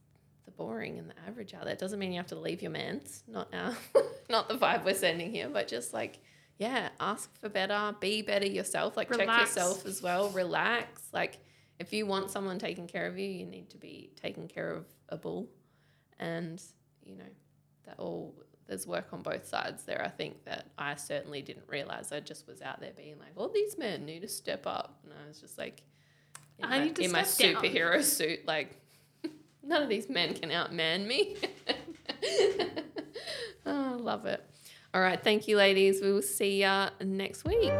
[0.46, 1.74] the boring and the average out there.
[1.74, 3.24] It doesn't mean you have to leave your mans.
[3.28, 3.76] Not now.
[4.30, 6.20] not the vibe we're sending here, but just like,
[6.58, 8.96] yeah, ask for better, be better yourself.
[8.96, 10.30] Like check yourself as well.
[10.30, 11.02] Relax.
[11.12, 11.40] Like
[11.80, 14.86] if you want someone taking care of you, you need to be taking care of
[15.08, 15.50] a bull.
[16.20, 16.62] And,
[17.02, 17.24] you know,
[17.86, 18.36] that all
[18.70, 20.02] there's work on both sides there.
[20.04, 22.12] I think that I certainly didn't realize.
[22.12, 25.12] I just was out there being like, all these men need to step up, and
[25.14, 25.82] I was just like,
[26.60, 27.26] in I my, need to in my down.
[27.26, 28.78] superhero suit, like
[29.64, 31.36] none of these men can outman me.
[33.66, 34.46] oh, I love it.
[34.92, 36.02] All right, thank you, ladies.
[36.02, 37.72] We will see ya next week.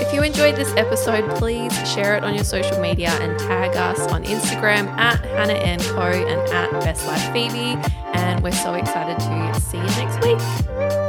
[0.00, 4.00] If you enjoyed this episode, please share it on your social media and tag us
[4.12, 7.97] on Instagram at Hannah and Co and at Best Life Phoebe.
[8.42, 11.07] We're so excited to see you next week.